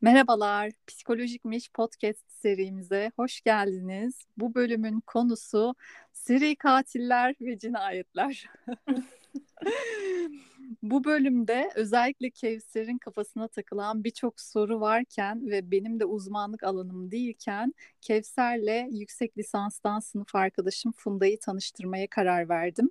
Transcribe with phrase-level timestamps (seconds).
[0.00, 4.14] Merhabalar, Psikolojikmiş podcast serimize hoş geldiniz.
[4.36, 5.74] Bu bölümün konusu
[6.12, 8.46] seri katiller ve cinayetler.
[10.82, 17.74] Bu bölümde özellikle Kevser'in kafasına takılan birçok soru varken ve benim de uzmanlık alanım değilken
[18.00, 22.90] Kevser'le yüksek lisanstan sınıf arkadaşım Funda'yı tanıştırmaya karar verdim.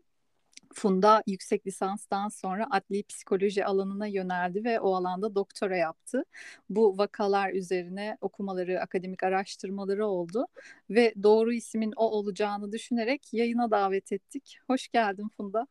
[0.77, 6.23] Funda yüksek lisanstan sonra adli psikoloji alanına yöneldi ve o alanda doktora yaptı.
[6.69, 10.47] Bu vakalar üzerine okumaları, akademik araştırmaları oldu
[10.89, 14.59] ve doğru ismin o olacağını düşünerek yayına davet ettik.
[14.67, 15.67] Hoş geldin Funda.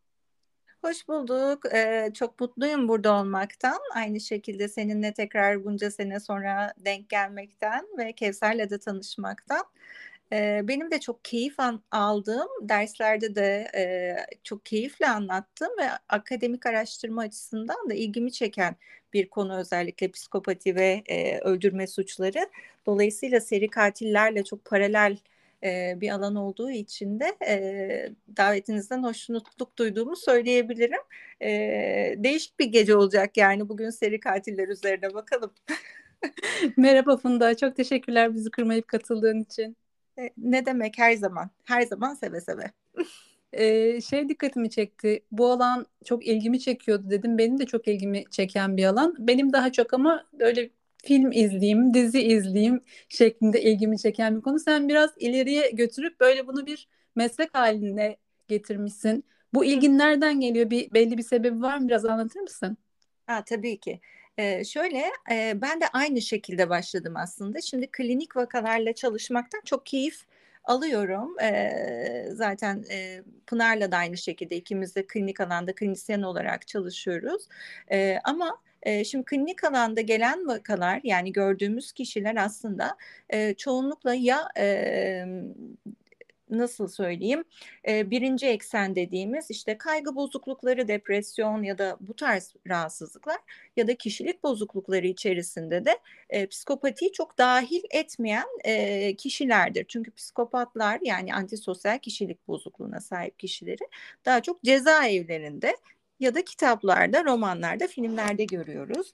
[0.85, 1.75] Hoş bulduk.
[1.75, 3.79] Ee, çok mutluyum burada olmaktan.
[3.95, 9.65] Aynı şekilde seninle tekrar bunca sene sonra denk gelmekten ve Kevser'le de tanışmaktan.
[10.33, 11.57] Benim de çok keyif
[11.91, 18.77] aldığım derslerde de e, çok keyifle anlattım ve akademik araştırma açısından da ilgimi çeken
[19.13, 22.49] bir konu özellikle psikopati ve e, öldürme suçları.
[22.87, 25.17] Dolayısıyla seri katillerle çok paralel
[25.65, 31.01] e, bir alan olduğu için de e, davetinizden hoşnutluk duyduğumu söyleyebilirim.
[31.43, 31.49] E,
[32.19, 35.53] değişik bir gece olacak yani bugün seri katiller üzerine bakalım.
[36.77, 39.77] Merhaba Funda, çok teşekkürler bizi kırmayıp katıldığın için.
[40.19, 42.73] E, ne demek her zaman, her zaman seve seve.
[43.53, 45.25] Ee, şey dikkatimi çekti.
[45.33, 47.39] Bu alan çok ilgimi çekiyordu dedim.
[47.39, 49.15] Benim de çok ilgimi çeken bir alan.
[49.19, 50.71] Benim daha çok ama öyle
[51.05, 54.59] film izleyeyim, dizi izleyeyim şeklinde ilgimi çeken bir konu.
[54.59, 58.17] Sen biraz ileriye götürüp böyle bunu bir meslek haline
[58.49, 59.25] getirmişsin.
[59.55, 60.71] Bu ilgin nereden geliyor?
[60.71, 61.89] Bir belli bir sebebi var mı?
[61.89, 62.77] Biraz anlatır mısın?
[63.27, 64.01] Ha, tabii ki.
[64.39, 67.61] Ee, şöyle e, ben de aynı şekilde başladım aslında.
[67.61, 70.23] Şimdi klinik vakalarla çalışmaktan çok keyif
[70.65, 71.39] alıyorum.
[71.43, 77.49] Ee, zaten e, Pınar'la da aynı şekilde ikimiz de klinik alanda klinisyen olarak çalışıyoruz.
[77.93, 82.97] Ee, ama e, şimdi klinik alanda gelen vakalar yani gördüğümüz kişiler aslında
[83.31, 85.25] e, çoğunlukla ya e,
[86.51, 87.45] nasıl söyleyeyim
[87.87, 93.39] birinci eksen dediğimiz işte kaygı bozuklukları, depresyon ya da bu tarz rahatsızlıklar
[93.77, 95.99] ya da kişilik bozuklukları içerisinde de
[96.47, 98.47] psikopatiyi çok dahil etmeyen
[99.15, 99.85] kişilerdir.
[99.89, 103.89] Çünkü psikopatlar yani antisosyal kişilik bozukluğuna sahip kişileri
[104.25, 105.77] daha çok cezaevlerinde
[106.21, 109.13] ya da kitaplarda, romanlarda, filmlerde görüyoruz.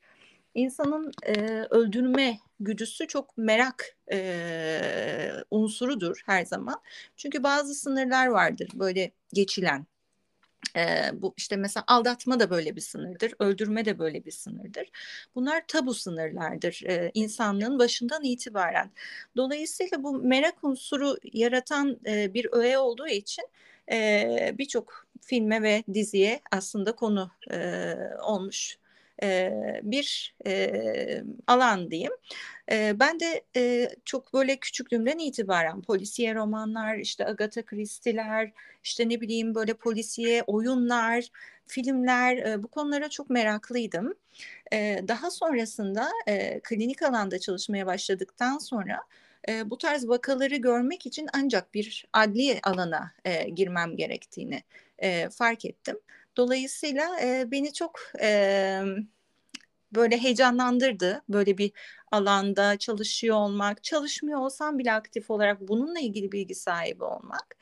[0.55, 1.33] İnsanın e,
[1.71, 6.81] öldürme güdüsü çok merak e, unsurudur her zaman.
[7.17, 9.87] Çünkü bazı sınırlar vardır böyle geçilen.
[10.77, 14.91] E, bu işte mesela aldatma da böyle bir sınırdır, öldürme de böyle bir sınırdır.
[15.35, 18.91] Bunlar tabu sınırlardır e, insanlığın başından itibaren.
[19.37, 23.45] Dolayısıyla bu merak unsuru yaratan e, bir öğe olduğu için
[23.93, 28.79] e, birçok filme ve diziye aslında konu e, olmuş
[29.23, 29.53] e,
[29.83, 32.13] bir e, alan diyeyim.
[32.73, 38.53] E, ben de e, çok böyle küçüklüğümden itibaren polisiye romanlar, işte Agatha Christie'ler,
[38.85, 41.29] işte ne bileyim böyle polisiye oyunlar,
[41.67, 44.15] filmler e, bu konulara çok meraklıydım.
[44.73, 49.01] E, daha sonrasında e, klinik alanda çalışmaya başladıktan sonra
[49.49, 54.63] e, bu tarz vakaları görmek için ancak bir adli alana e, girmem gerektiğini
[54.99, 55.99] e, fark ettim.
[56.37, 58.83] Dolayısıyla e, beni çok e,
[59.93, 61.23] böyle heyecanlandırdı.
[61.29, 61.73] Böyle bir
[62.13, 67.57] alanda çalışıyor olmak, çalışmıyor olsam bile aktif olarak bununla ilgili bilgi sahibi olmak.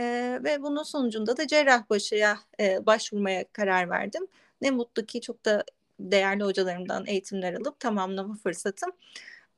[0.00, 0.04] E,
[0.44, 4.26] ve bunun sonucunda da Cerrahpaşa'ya e, başvurmaya karar verdim.
[4.60, 5.64] Ne mutlu ki çok da
[6.00, 8.90] değerli hocalarımdan eğitimler alıp tamamlama fırsatım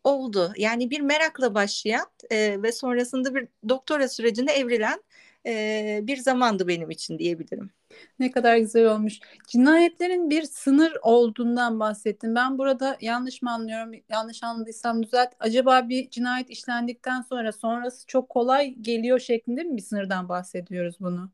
[0.04, 0.52] oldu.
[0.56, 5.02] Yani bir merakla başlayan e, ve sonrasında bir doktora sürecine evrilen
[5.46, 7.70] e, bir zamandı benim için diyebilirim.
[8.18, 9.18] Ne kadar güzel olmuş.
[9.48, 12.34] Cinayetlerin bir sınır olduğundan bahsettim.
[12.34, 13.92] Ben burada yanlış mı anlıyorum?
[14.08, 15.28] Yanlış anladıysam düzelt.
[15.40, 21.30] Acaba bir cinayet işlendikten sonra sonrası çok kolay geliyor şeklinde mi bir sınırdan bahsediyoruz bunu?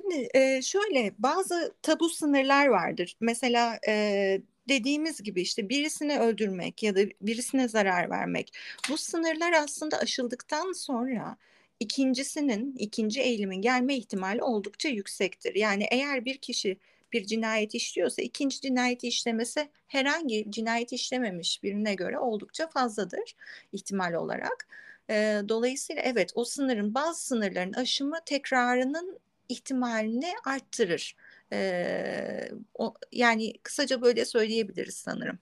[0.00, 3.16] Şimdi e, şöyle bazı tabu sınırlar vardır.
[3.20, 8.52] Mesela e, dediğimiz gibi işte birisini öldürmek ya da birisine zarar vermek.
[8.90, 11.36] Bu sınırlar aslında aşıldıktan sonra
[11.80, 15.54] ikincisinin, ikinci eğilimin gelme ihtimali oldukça yüksektir.
[15.54, 16.78] Yani eğer bir kişi
[17.12, 23.34] bir cinayet işliyorsa ikinci cinayeti işlemesi herhangi cinayet işlememiş birine göre oldukça fazladır
[23.72, 24.68] ihtimal olarak.
[25.10, 29.18] E, dolayısıyla evet o sınırın bazı sınırların aşımı tekrarının
[29.48, 31.16] ihtimalini arttırır.
[31.52, 35.38] E, o, yani kısaca böyle söyleyebiliriz sanırım.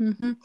[0.00, 0.36] Hı hı.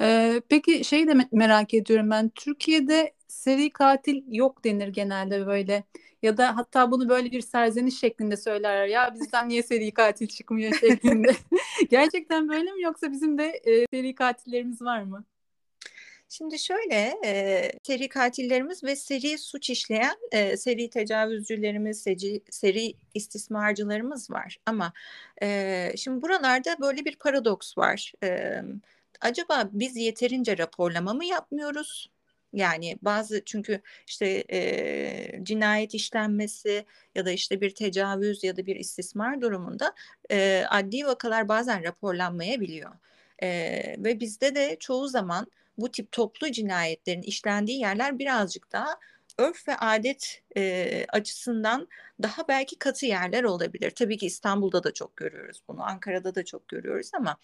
[0.00, 5.84] Ee, peki şey de merak ediyorum ben Türkiye'de seri katil yok denir genelde böyle
[6.22, 10.74] ya da hatta bunu böyle bir serzeniş şeklinde söylerler ya bizden niye seri katil çıkmıyor
[10.80, 11.32] şeklinde.
[11.90, 15.24] Gerçekten böyle mi yoksa bizim de e, seri katillerimiz var mı?
[16.30, 24.30] Şimdi şöyle e, seri katillerimiz ve seri suç işleyen e, seri tecavüzcülerimiz, seri, seri istismarcılarımız
[24.30, 24.58] var.
[24.66, 24.92] Ama
[25.42, 28.12] e, şimdi buralarda böyle bir paradoks var.
[28.24, 28.62] E,
[29.20, 32.10] acaba biz yeterince raporlama mı yapmıyoruz?
[32.52, 36.84] Yani bazı çünkü işte e, cinayet işlenmesi
[37.14, 39.94] ya da işte bir tecavüz ya da bir istismar durumunda
[40.30, 42.90] e, adli vakalar bazen raporlanmayabiliyor.
[43.42, 43.48] E,
[43.98, 45.46] ve bizde de çoğu zaman
[45.78, 48.98] bu tip toplu cinayetlerin işlendiği yerler birazcık daha
[49.38, 51.88] örf ve adet e, açısından
[52.22, 53.90] daha belki katı yerler olabilir.
[53.90, 57.36] Tabii ki İstanbul'da da çok görüyoruz bunu, Ankara'da da çok görüyoruz ama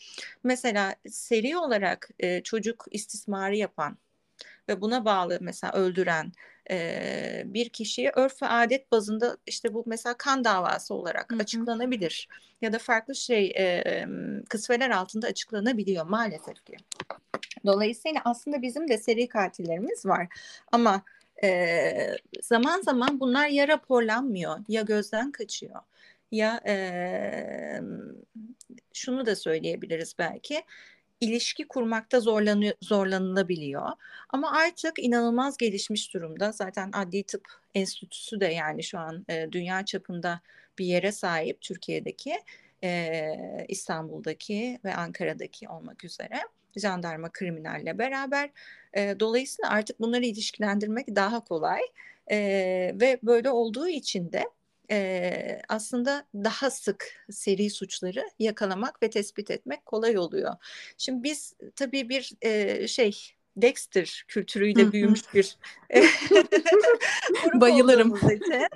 [0.44, 3.99] mesela seri olarak e, çocuk istismarı yapan
[4.69, 6.32] ve buna bağlı mesela öldüren
[6.70, 11.41] e, bir kişiye örf ve adet bazında işte bu mesela kan davası olarak Hı-hı.
[11.41, 12.29] açıklanabilir
[12.62, 14.06] ya da farklı şey e,
[14.49, 16.76] kısveler altında açıklanabiliyor maalesef ki.
[17.67, 20.29] Dolayısıyla aslında bizim de seri katillerimiz var
[20.73, 21.02] ama
[21.42, 25.81] e, zaman zaman bunlar ya raporlanmıyor ya gözden kaçıyor
[26.32, 26.76] ya e,
[28.92, 30.62] şunu da söyleyebiliriz belki
[31.20, 33.88] ilişki kurmakta zorlanıyor, zorlanılabiliyor.
[34.28, 36.52] Ama artık inanılmaz gelişmiş durumda.
[36.52, 40.40] Zaten Adli Tıp Enstitüsü de yani şu an e, dünya çapında
[40.78, 42.34] bir yere sahip Türkiye'deki,
[42.84, 43.31] e,
[43.69, 46.40] İstanbul'daki ve Ankara'daki olmak üzere
[46.76, 48.50] jandarma kriminalle beraber.
[48.97, 51.81] E, dolayısıyla artık bunları ilişkilendirmek daha kolay
[52.31, 52.38] e,
[53.00, 54.44] ve böyle olduğu için de
[54.91, 60.55] e, aslında daha sık seri suçları yakalamak ve tespit etmek kolay oluyor.
[60.99, 65.56] Şimdi biz tabii bir e, şey Dexter kültürüyle büyümüş bir
[67.61, 68.69] bayılırım için,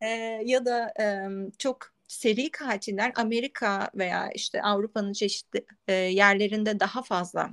[0.00, 0.08] e,
[0.44, 7.50] ya da e, çok seri katiller Amerika veya işte Avrupa'nın çeşitli e, yerlerinde daha fazla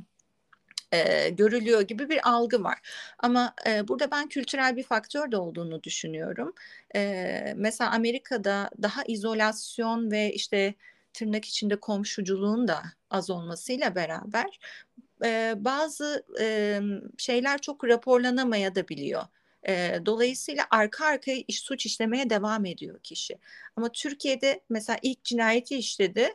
[0.92, 2.80] e, görülüyor gibi bir algı var.
[3.20, 6.54] Ama e, burada ben kültürel bir faktör de olduğunu düşünüyorum.
[6.96, 10.76] E, mesela Amerika'da daha izolasyon ve işte
[11.14, 14.60] tırnak içinde komşuculuğun da az olmasıyla beraber
[15.26, 16.80] e, bazı e,
[17.18, 19.24] şeyler çok raporlanamaya da biliyor.
[19.68, 23.38] E, dolayısıyla arka arkaya iş, suç işlemeye devam ediyor kişi.
[23.76, 26.30] Ama Türkiye'de mesela ilk cinayeti işledi.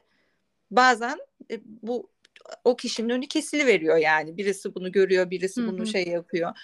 [0.71, 1.19] Bazen
[1.51, 2.11] e, bu
[2.65, 4.37] o kişinin önü kesili veriyor yani.
[4.37, 5.69] Birisi bunu görüyor, birisi Hı-hı.
[5.69, 6.59] bunu şey yapıyor.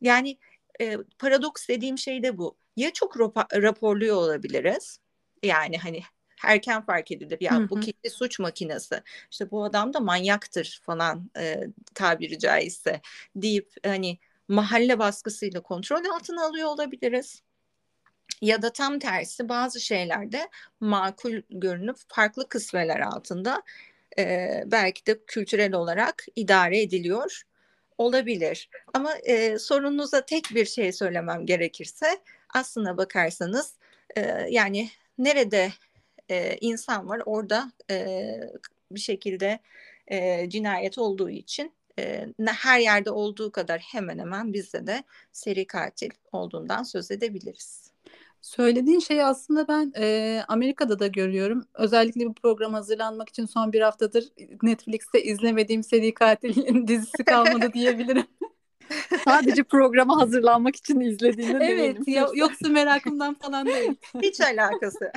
[0.00, 0.38] Yani
[0.80, 2.56] e, paradoks dediğim şey de bu.
[2.76, 3.20] Ya çok
[3.54, 4.98] raporluyor olabiliriz.
[5.42, 6.02] Yani hani
[6.44, 7.38] erken fark edilir.
[7.40, 7.70] Ya Hı-hı.
[7.70, 9.02] bu kişi suç makinesi.
[9.30, 11.60] İşte bu adam da manyaktır falan e,
[11.94, 13.00] tabiri caizse
[13.36, 14.18] deyip hani
[14.48, 17.42] mahalle baskısıyla kontrol altına alıyor olabiliriz.
[18.40, 20.48] Ya da tam tersi bazı şeylerde
[20.80, 23.62] makul görünüp farklı kısmeler altında
[24.18, 27.42] e, belki de kültürel olarak idare ediliyor
[27.98, 28.68] olabilir.
[28.94, 32.06] Ama e, sorunuza tek bir şey söylemem gerekirse
[32.54, 33.74] aslına bakarsanız
[34.16, 34.20] e,
[34.50, 35.72] yani nerede
[36.30, 38.26] e, insan var orada e,
[38.90, 39.58] bir şekilde
[40.08, 46.10] e, cinayet olduğu için e, her yerde olduğu kadar hemen hemen bizde de seri katil
[46.32, 47.94] olduğundan söz edebiliriz.
[48.44, 51.64] Söylediğin şeyi aslında ben e, Amerika'da da görüyorum.
[51.74, 54.24] Özellikle bu program hazırlanmak için son bir haftadır
[54.62, 58.26] Netflix'te izlemediğim seri katilin dizisi kalmadı diyebilirim.
[59.24, 61.96] Sadece programa hazırlanmak için izlediğinden evet.
[62.06, 63.94] Evet yoksa merakımdan falan değil.
[64.22, 65.12] Hiç alakası.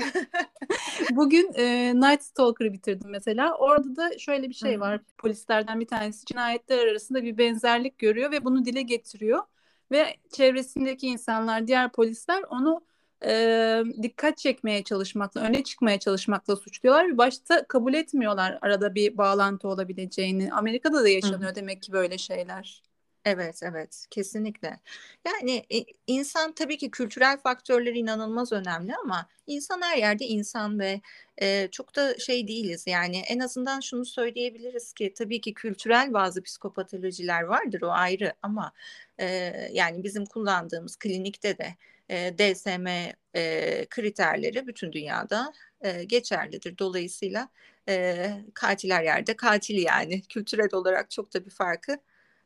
[1.12, 3.56] Bugün e, Night Stalker'ı bitirdim mesela.
[3.56, 5.02] Orada da şöyle bir şey var.
[5.18, 9.44] Polislerden bir tanesi cinayetler arasında bir benzerlik görüyor ve bunu dile getiriyor.
[9.92, 12.82] Ve çevresindeki insanlar, diğer polisler onu
[13.26, 19.68] e, dikkat çekmeye çalışmakla, öne çıkmaya çalışmakla suçluyorlar ve başta kabul etmiyorlar arada bir bağlantı
[19.68, 20.54] olabileceğini.
[20.54, 21.56] Amerika'da da yaşanıyor Hı.
[21.56, 22.87] demek ki böyle şeyler.
[23.28, 24.80] Evet, evet, kesinlikle.
[25.26, 25.66] Yani
[26.08, 31.02] insan tabii ki kültürel faktörleri inanılmaz önemli ama insan her yerde insan ve
[31.42, 32.88] e, çok da şey değiliz.
[32.88, 38.72] Yani en azından şunu söyleyebiliriz ki tabii ki kültürel bazı psikopatolojiler vardır o ayrı ama
[39.20, 39.26] e,
[39.74, 41.76] yani bizim kullandığımız klinikte de
[42.10, 42.88] e, DSM
[43.36, 46.78] e, kriterleri bütün dünyada e, geçerlidir.
[46.78, 47.50] Dolayısıyla
[47.90, 52.00] e, katil yerde katil yani kültürel olarak çok da bir farkı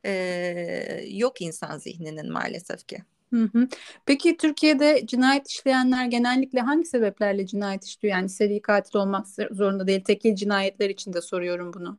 [0.05, 2.98] e, yok insan zihninin maalesef ki.
[3.34, 3.67] Hı hı.
[4.05, 8.15] Peki Türkiye'de cinayet işleyenler genellikle hangi sebeplerle cinayet işliyor?
[8.15, 10.03] Yani seri katil olmak zorunda değil.
[10.03, 11.98] Tekil cinayetler için de soruyorum bunu.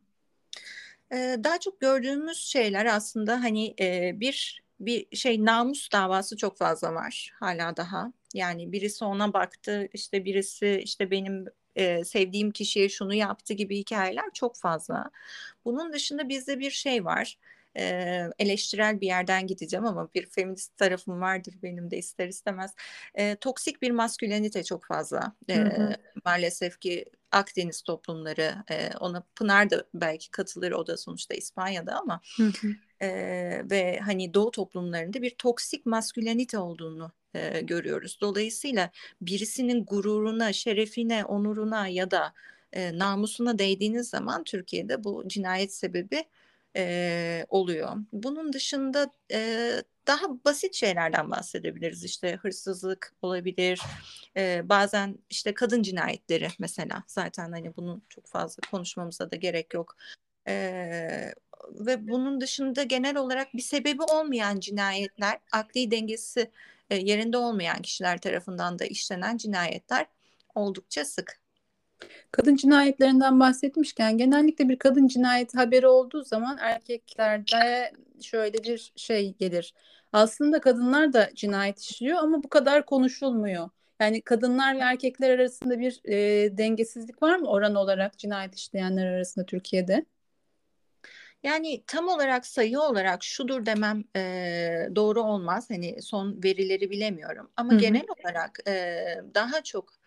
[1.13, 6.95] Ee, daha çok gördüğümüz şeyler aslında hani e, bir bir şey namus davası çok fazla
[6.95, 8.13] var hala daha.
[8.35, 11.45] Yani birisi ona baktı işte birisi işte benim
[11.77, 15.11] e, sevdiğim kişiye şunu yaptı gibi hikayeler çok fazla.
[15.65, 17.39] Bunun dışında bizde bir şey var
[17.79, 22.75] e, eleştirel bir yerden gideceğim ama bir feminist tarafım vardır benim de ister istemez.
[23.15, 25.33] E, toksik bir maskülenite çok fazla.
[25.49, 25.95] E, hı hı.
[26.25, 32.21] Maalesef ki Akdeniz toplumları e, ona Pınar da belki katılır o da sonuçta İspanya'da ama
[32.37, 32.69] hı hı.
[33.01, 33.09] E,
[33.71, 38.19] ve hani Doğu toplumlarında bir toksik maskülenite olduğunu e, görüyoruz.
[38.21, 42.33] Dolayısıyla birisinin gururuna, şerefine, onuruna ya da
[42.73, 46.25] e, namusuna değdiğiniz zaman Türkiye'de bu cinayet sebebi
[46.77, 47.97] e, oluyor.
[48.13, 49.71] Bunun dışında e,
[50.07, 52.05] daha basit şeylerden bahsedebiliriz.
[52.05, 53.81] İşte hırsızlık olabilir.
[54.37, 57.05] E, bazen işte kadın cinayetleri mesela.
[57.07, 59.97] Zaten hani bunu çok fazla konuşmamıza da gerek yok.
[60.49, 61.35] E,
[61.71, 66.51] ve bunun dışında genel olarak bir sebebi olmayan cinayetler, akli dengesi
[66.91, 70.07] e, yerinde olmayan kişiler tarafından da işlenen cinayetler
[70.55, 71.42] oldukça sık.
[72.33, 77.93] Kadın cinayetlerinden bahsetmişken genellikle bir kadın cinayet haberi olduğu zaman erkeklerde
[78.23, 79.75] şöyle bir şey gelir.
[80.13, 83.71] Aslında kadınlar da cinayet işliyor ama bu kadar konuşulmuyor.
[84.01, 86.17] Yani kadınlar ve erkekler arasında bir e,
[86.59, 90.05] dengesizlik var mı oran olarak cinayet işleyenler arasında Türkiye'de?
[91.43, 95.71] Yani tam olarak sayı olarak şudur demem e, doğru olmaz.
[95.71, 97.51] Hani son verileri bilemiyorum.
[97.57, 97.81] Ama Hı-hı.
[97.81, 99.05] genel olarak e,
[99.35, 100.02] daha çok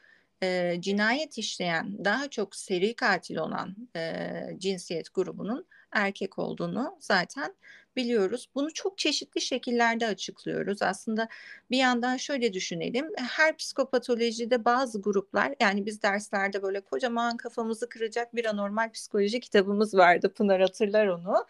[0.45, 7.55] e, cinayet işleyen, daha çok seri katil olan e, cinsiyet grubunun erkek olduğunu zaten
[7.95, 8.49] biliyoruz.
[8.55, 10.81] Bunu çok çeşitli şekillerde açıklıyoruz.
[10.81, 11.27] Aslında
[11.71, 13.09] bir yandan şöyle düşünelim.
[13.17, 19.93] Her psikopatolojide bazı gruplar yani biz derslerde böyle kocaman kafamızı kıracak bir anormal psikoloji kitabımız
[19.93, 20.33] vardı.
[20.33, 21.45] Pınar hatırlar onu.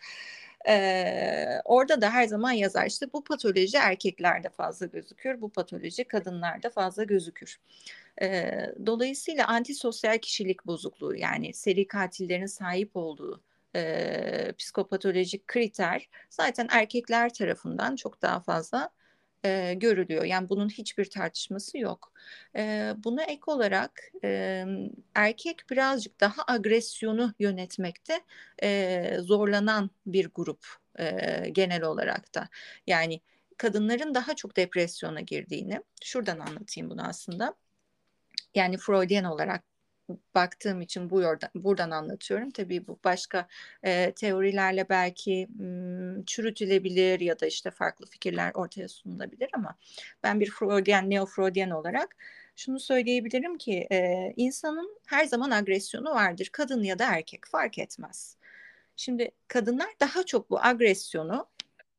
[0.67, 6.69] Ee, orada da her zaman yazar işte bu patoloji erkeklerde fazla gözükür, bu patoloji kadınlarda
[6.69, 7.59] fazla gözükür.
[8.21, 13.41] Ee, dolayısıyla antisosyal kişilik bozukluğu yani seri katillerin sahip olduğu
[13.75, 18.89] e, psikopatolojik kriter zaten erkekler tarafından çok daha fazla
[19.45, 20.23] e, görülüyor.
[20.23, 22.11] Yani bunun hiçbir tartışması yok.
[22.55, 24.65] E, buna ek olarak e,
[25.15, 28.21] erkek birazcık daha agresyonu yönetmekte
[28.63, 30.65] e, zorlanan bir grup
[30.99, 31.09] e,
[31.51, 32.49] genel olarak da.
[32.87, 33.21] Yani
[33.57, 37.55] kadınların daha çok depresyona girdiğini, şuradan anlatayım bunu aslında.
[38.55, 39.63] Yani Freudian olarak
[40.35, 42.51] baktığım için bu yordan, buradan anlatıyorum.
[42.51, 43.47] Tabii bu başka
[43.83, 49.75] e, teorilerle belki m, çürütülebilir ya da işte farklı fikirler ortaya sunulabilir ama
[50.23, 52.15] ben bir Freudian, neo-Freudian olarak
[52.55, 56.49] şunu söyleyebilirim ki e, insanın her zaman agresyonu vardır.
[56.51, 58.37] Kadın ya da erkek fark etmez.
[58.95, 61.47] Şimdi kadınlar daha çok bu agresyonu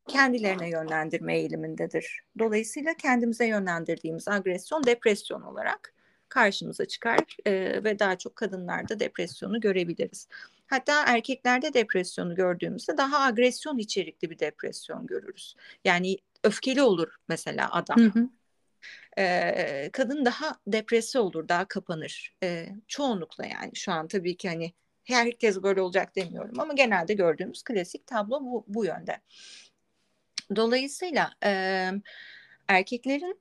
[0.08, 2.20] kendilerine yönlendirme eğilimindedir.
[2.38, 5.95] Dolayısıyla kendimize yönlendirdiğimiz agresyon depresyon olarak
[6.28, 7.52] karşımıza çıkar e,
[7.84, 10.28] ve daha çok kadınlarda depresyonu görebiliriz.
[10.66, 15.56] Hatta erkeklerde depresyonu gördüğümüzde daha agresyon içerikli bir depresyon görürüz.
[15.84, 17.98] Yani öfkeli olur mesela adam.
[17.98, 18.28] Hı hı.
[19.18, 22.34] Ee, kadın daha depresi olur, daha kapanır.
[22.42, 24.72] Ee, çoğunlukla yani şu an tabii ki hani
[25.04, 29.20] herkes böyle olacak demiyorum ama genelde gördüğümüz klasik tablo bu, bu yönde.
[30.56, 31.90] Dolayısıyla e,
[32.68, 33.40] erkeklerin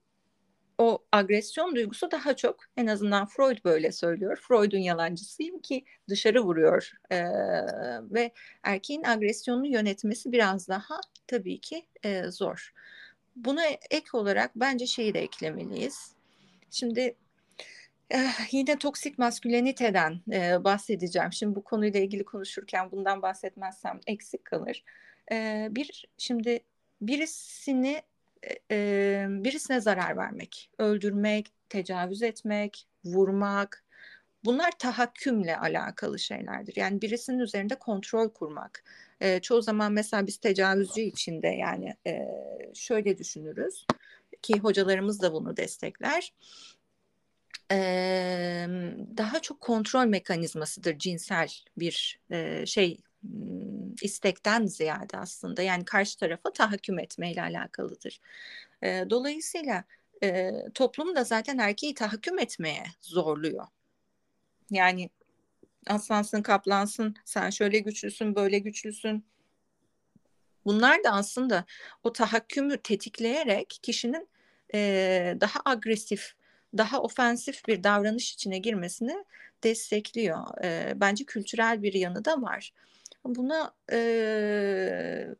[0.77, 4.37] o agresyon duygusu daha çok en azından Freud böyle söylüyor.
[4.47, 7.23] Freud'un yalancısıyım ki dışarı vuruyor ee,
[8.01, 8.31] ve
[8.63, 12.73] erkeğin agresyonunu yönetmesi biraz daha tabii ki e, zor.
[13.35, 16.15] Buna ek olarak bence şeyi de eklemeliyiz.
[16.71, 17.15] Şimdi
[18.09, 21.33] eh, yine toksik masküleniteden e, bahsedeceğim.
[21.33, 24.83] Şimdi bu konuyla ilgili konuşurken bundan bahsetmezsem eksik kalır.
[25.31, 26.59] E, bir şimdi
[27.01, 28.01] birisini
[28.71, 33.83] e, birisine zarar vermek, öldürmek, tecavüz etmek, vurmak
[34.45, 36.75] bunlar tahakkümle alakalı şeylerdir.
[36.75, 38.83] Yani birisinin üzerinde kontrol kurmak.
[39.21, 42.27] E, çoğu zaman mesela biz tecavüzcü içinde yani e,
[42.73, 43.85] şöyle düşünürüz
[44.41, 46.33] ki hocalarımız da bunu destekler.
[47.71, 48.67] Ee,
[49.17, 52.97] daha çok kontrol mekanizmasıdır cinsel bir e, şey
[54.01, 58.19] istekten ziyade aslında yani karşı tarafa tahakküm etmeyle alakalıdır.
[58.83, 59.83] Dolayısıyla
[60.73, 63.67] toplum da zaten erkeği tahakküm etmeye zorluyor.
[64.71, 65.09] Yani
[65.87, 69.25] aslansın kaplansın sen şöyle güçlüsün böyle güçlüsün.
[70.65, 71.65] Bunlar da aslında
[72.03, 74.29] o tahakkümü tetikleyerek kişinin
[75.41, 76.33] daha agresif,
[76.77, 79.25] daha ofensif bir davranış içine girmesini
[79.63, 80.47] destekliyor.
[80.95, 82.73] Bence kültürel bir yanı da var.
[83.25, 85.35] Buna e,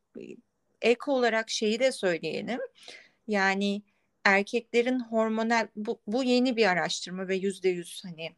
[0.82, 2.60] ek olarak şeyi de söyleyelim.
[3.28, 3.82] Yani
[4.24, 8.36] erkeklerin hormonal bu, bu yeni bir araştırma ve yüzde yüz hani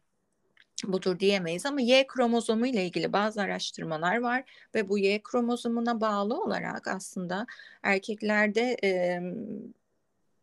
[0.84, 6.42] budur diyemeyiz ama Y kromozomu ile ilgili bazı araştırmalar var ve bu Y kromozomuna bağlı
[6.42, 7.46] olarak aslında
[7.82, 9.20] erkeklerde e,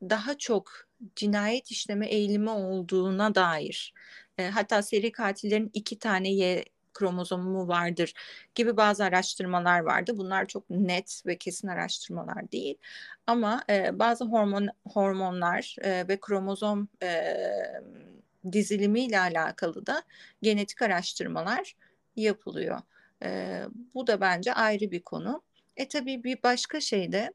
[0.02, 0.72] daha çok
[1.16, 3.94] cinayet işleme eğilimi olduğuna dair
[4.38, 8.14] e, hatta seri katillerin iki tane Y kromozomu vardır
[8.56, 10.18] gibi bazı araştırmalar vardı.
[10.18, 12.78] Bunlar çok net ve kesin araştırmalar değil.
[13.28, 17.38] Ama e, bazı hormon hormonlar e, ve kromozom e,
[18.52, 20.04] dizilimiyle alakalı da
[20.42, 21.76] genetik araştırmalar
[22.16, 22.82] yapılıyor.
[23.24, 23.62] E,
[23.94, 25.42] bu da bence ayrı bir konu.
[25.78, 27.34] E tabii bir başka şey de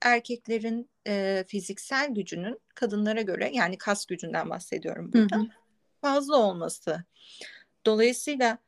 [0.00, 5.46] erkeklerin e, fiziksel gücünün kadınlara göre yani kas gücünden bahsediyorum burada hı hı.
[6.00, 7.04] fazla olması.
[7.86, 8.58] Dolayısıyla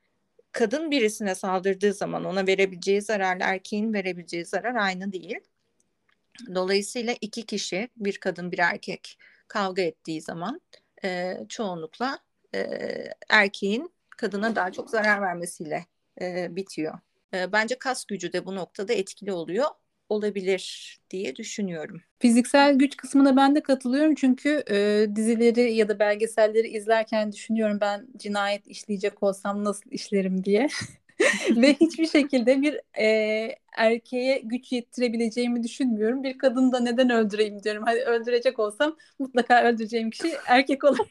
[0.52, 5.40] kadın birisine saldırdığı zaman ona verebileceği zararla erkeğin verebileceği zarar aynı değil.
[6.54, 10.60] Dolayısıyla iki kişi bir kadın bir erkek kavga ettiği zaman
[11.04, 12.18] e, çoğunlukla
[12.54, 12.66] e,
[13.28, 15.86] erkeğin kadına daha çok zarar vermesiyle
[16.20, 16.98] e, bitiyor.
[17.34, 19.66] E, bence kas gücü de bu noktada etkili oluyor
[20.10, 22.00] olabilir diye düşünüyorum.
[22.18, 28.06] Fiziksel güç kısmına ben de katılıyorum çünkü e, dizileri ya da belgeselleri izlerken düşünüyorum ben
[28.16, 30.68] cinayet işleyecek olsam nasıl işlerim diye.
[31.56, 36.22] Ve hiçbir şekilde bir e, erkeğe güç yettirebileceğimi düşünmüyorum.
[36.22, 37.82] Bir kadını da neden öldüreyim diyorum.
[37.86, 40.98] Hadi öldürecek olsam mutlaka öldüreceğim kişi erkek olur.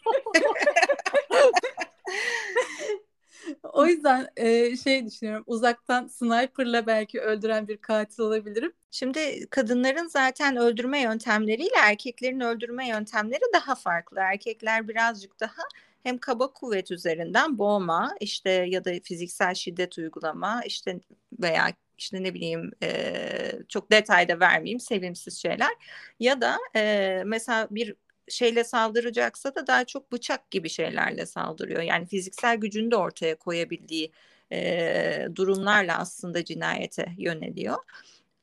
[3.63, 8.73] o yüzden e, şey düşünüyorum uzaktan sniperla belki öldüren bir katil olabilirim.
[8.91, 14.19] Şimdi kadınların zaten öldürme yöntemleriyle erkeklerin öldürme yöntemleri daha farklı.
[14.19, 15.61] Erkekler birazcık daha
[16.03, 20.99] hem kaba kuvvet üzerinden boğma işte ya da fiziksel şiddet uygulama işte
[21.41, 25.71] veya işte ne bileyim e, çok detayda vermeyeyim sevimsiz şeyler
[26.19, 27.95] ya da e, mesela bir
[28.29, 31.81] şeyle saldıracaksa da daha çok bıçak gibi şeylerle saldırıyor.
[31.81, 34.12] Yani fiziksel gücünü de ortaya koyabildiği
[34.51, 37.77] e, durumlarla aslında cinayete yöneliyor.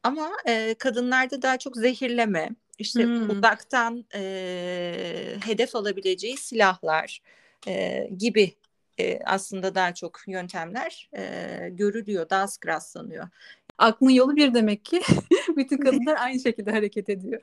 [0.03, 3.31] Ama e, kadınlarda daha çok zehirleme, işte hmm.
[3.31, 7.23] uzaktan e, hedef alabileceği silahlar
[7.69, 8.55] e, gibi
[9.01, 13.29] e, aslında daha çok yöntemler e, görülüyor, daha sık rastlanıyor.
[13.79, 15.03] Aklın yolu bir demek ki
[15.57, 17.43] bütün kadınlar aynı şekilde hareket ediyor.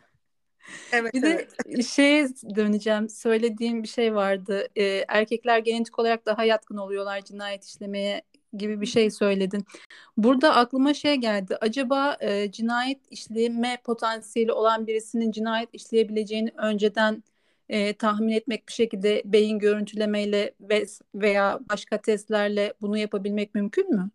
[0.92, 1.78] Evet, bir evet.
[1.78, 3.10] de şeye döneceğim.
[3.10, 4.68] Söylediğim bir şey vardı.
[4.76, 8.22] Ee, erkekler genetik olarak daha yatkın oluyorlar cinayet işlemeye
[8.54, 9.66] gibi bir şey söyledin.
[10.18, 11.58] Burada aklıma şey geldi.
[11.62, 17.24] Acaba e, cinayet işleme potansiyeli olan birisinin cinayet işleyebileceğini önceden
[17.70, 24.10] e, tahmin etmek bir şekilde beyin görüntülemeyle ve, veya başka testlerle bunu yapabilmek mümkün mü?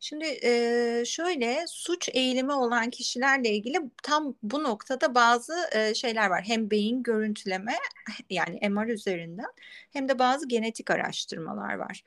[0.00, 6.42] Şimdi e, şöyle suç eğilimi olan kişilerle ilgili tam bu noktada bazı e, şeyler var.
[6.44, 7.74] Hem beyin görüntüleme
[8.30, 9.52] yani MR üzerinden
[9.92, 12.02] hem de bazı genetik araştırmalar var.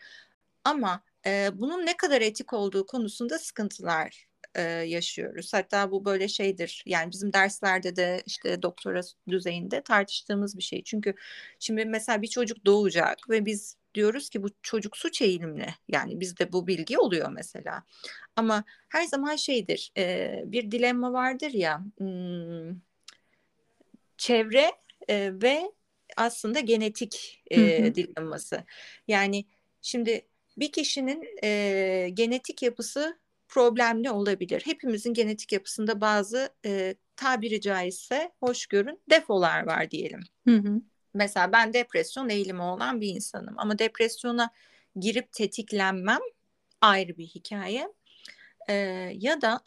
[0.63, 5.53] Ama e, bunun ne kadar etik olduğu konusunda sıkıntılar e, yaşıyoruz.
[5.53, 10.83] Hatta bu böyle şeydir yani bizim derslerde de işte doktora düzeyinde tartıştığımız bir şey.
[10.83, 11.13] Çünkü
[11.59, 15.67] şimdi mesela bir çocuk doğacak ve biz diyoruz ki bu çocuk suç eğilimli.
[15.87, 17.83] Yani bizde bu bilgi oluyor mesela.
[18.35, 22.79] Ama her zaman şeydir e, bir dilemma vardır ya hmm,
[24.17, 24.71] çevre
[25.09, 25.71] e, ve
[26.17, 28.63] aslında genetik e, dilemması.
[29.07, 29.45] Yani
[29.81, 34.61] şimdi bir kişinin e, genetik yapısı problemli olabilir.
[34.65, 40.21] Hepimizin genetik yapısında bazı e, tabiri caizse hoşgörün defolar var diyelim.
[40.47, 40.81] Hı hı.
[41.13, 44.49] Mesela ben depresyon eğilimi olan bir insanım ama depresyona
[44.95, 46.19] girip tetiklenmem
[46.81, 47.87] ayrı bir hikaye.
[48.69, 48.73] Ee,
[49.15, 49.61] ya da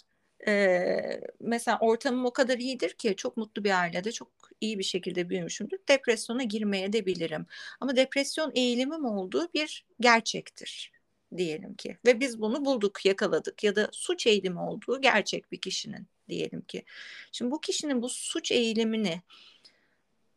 [0.48, 4.28] e, mesela ortamım o kadar iyidir ki çok mutlu bir ailede çok
[4.60, 5.78] iyi bir şekilde büyümüşümdür.
[5.88, 7.46] Depresyona girmeye de bilirim.
[7.80, 10.92] Ama depresyon eğilimim olduğu bir gerçektir
[11.36, 11.98] diyelim ki.
[12.06, 16.84] Ve biz bunu bulduk, yakaladık ya da suç eğilimi olduğu gerçek bir kişinin diyelim ki.
[17.32, 19.22] Şimdi bu kişinin bu suç eğilimini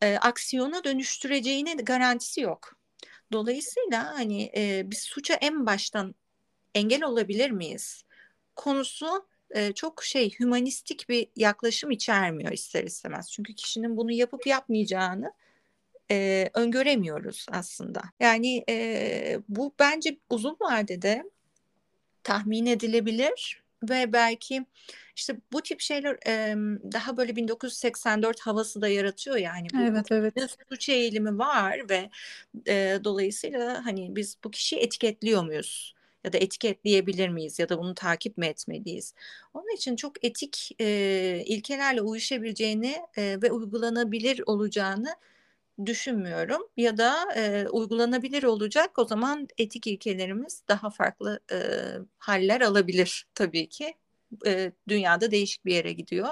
[0.05, 2.75] e, aksiyona dönüştüreceğine garantisi yok.
[3.31, 6.15] Dolayısıyla hani e, biz suça en baştan
[6.75, 8.03] engel olabilir miyiz?
[8.55, 13.31] Konusu e, çok şey hümanistik bir yaklaşım içermiyor ister istemez.
[13.31, 15.33] Çünkü kişinin bunu yapıp yapmayacağını
[16.11, 18.01] e, öngöremiyoruz aslında.
[18.19, 21.23] Yani e, bu bence uzun vadede
[22.23, 24.65] tahmin edilebilir ve belki
[25.15, 26.55] işte bu tip şeyler e,
[26.93, 29.67] daha böyle 1984 havası da yaratıyor yani.
[29.77, 30.57] Bu, evet evet.
[30.69, 32.09] Suç eğilimi var ve
[32.67, 35.95] e, dolayısıyla hani biz bu kişiyi etiketliyor muyuz?
[36.23, 37.59] Ya da etiketleyebilir miyiz?
[37.59, 39.13] Ya da bunu takip mi etmeliyiz?
[39.53, 45.15] Onun için çok etik e, ilkelerle uyuşabileceğini e, ve uygulanabilir olacağını
[45.85, 51.57] düşünmüyorum ya da e, uygulanabilir olacak o zaman etik ilkelerimiz daha farklı e,
[52.17, 53.93] haller alabilir tabii ki.
[54.47, 56.27] E, dünyada değişik bir yere gidiyor.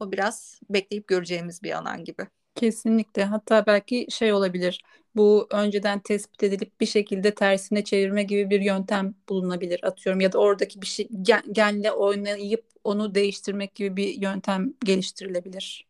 [0.00, 2.26] O biraz bekleyip göreceğimiz bir alan gibi.
[2.54, 3.24] Kesinlikle.
[3.24, 4.82] Hatta belki şey olabilir.
[5.16, 10.38] Bu önceden tespit edilip bir şekilde tersine çevirme gibi bir yöntem bulunabilir atıyorum ya da
[10.38, 15.86] oradaki bir şey gen, genle oynayıp onu değiştirmek gibi bir yöntem geliştirilebilir.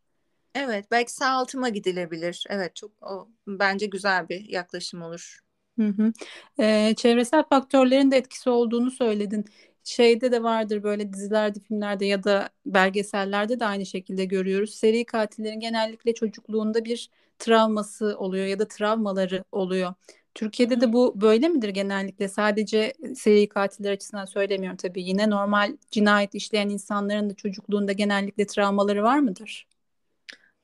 [0.54, 2.44] Evet, belki sağaltıma gidilebilir.
[2.48, 5.40] Evet, çok o bence güzel bir yaklaşım olur.
[5.78, 6.12] Hı hı.
[6.60, 9.44] Ee, çevresel faktörlerin de etkisi olduğunu söyledin.
[9.84, 14.74] Şeyde de vardır böyle dizilerde, filmlerde ya da belgesellerde de aynı şekilde görüyoruz.
[14.74, 19.94] Seri katillerin genellikle çocukluğunda bir travması oluyor ya da travmaları oluyor.
[20.34, 22.28] Türkiye'de de bu böyle midir genellikle?
[22.28, 25.02] Sadece seri katiller açısından söylemiyorum tabii.
[25.02, 29.66] Yine normal cinayet işleyen insanların da çocukluğunda genellikle travmaları var mıdır?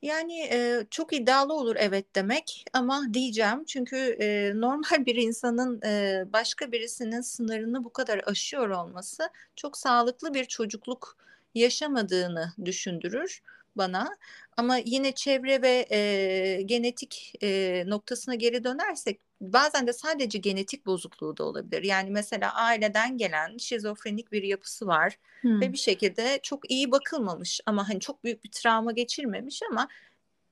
[0.01, 6.23] Yani e, çok iddialı olur evet demek ama diyeceğim çünkü e, normal bir insanın e,
[6.33, 11.17] başka birisinin sınırını bu kadar aşıyor olması çok sağlıklı bir çocukluk
[11.55, 13.41] yaşamadığını düşündürür
[13.75, 14.17] bana.
[14.57, 21.37] Ama yine çevre ve e, genetik e, noktasına geri dönersek bazen de sadece genetik bozukluğu
[21.37, 21.83] da olabilir.
[21.83, 25.61] Yani mesela aileden gelen şizofrenik bir yapısı var hmm.
[25.61, 29.87] ve bir şekilde çok iyi bakılmamış ama hani çok büyük bir travma geçirmemiş ama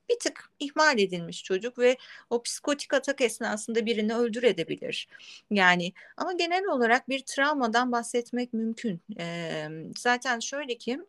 [0.09, 1.97] bir tık ihmal edilmiş çocuk ve
[2.29, 5.07] o psikotik atak esnasında birini öldürebilir.
[5.51, 9.01] Yani ama genel olarak bir travmadan bahsetmek mümkün.
[9.19, 10.99] Ee, zaten şöyle ki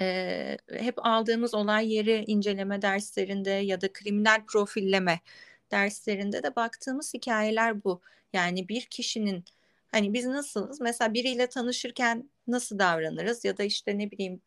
[0.00, 5.20] e, hep aldığımız olay yeri inceleme derslerinde ya da kriminal profilleme
[5.70, 8.00] derslerinde de baktığımız hikayeler bu.
[8.32, 9.44] Yani bir kişinin
[9.92, 10.80] hani biz nasılız?
[10.80, 14.40] Mesela biriyle tanışırken nasıl davranırız ya da işte ne bileyim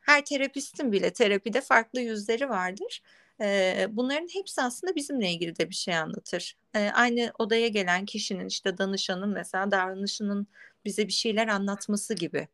[0.00, 3.02] her terapistin bile terapide farklı yüzleri vardır.
[3.96, 6.56] Bunların hepsi aslında bizimle ilgili de bir şey anlatır.
[6.92, 10.46] Aynı odaya gelen kişinin işte danışanın mesela davranışının
[10.84, 12.48] bize bir şeyler anlatması gibi.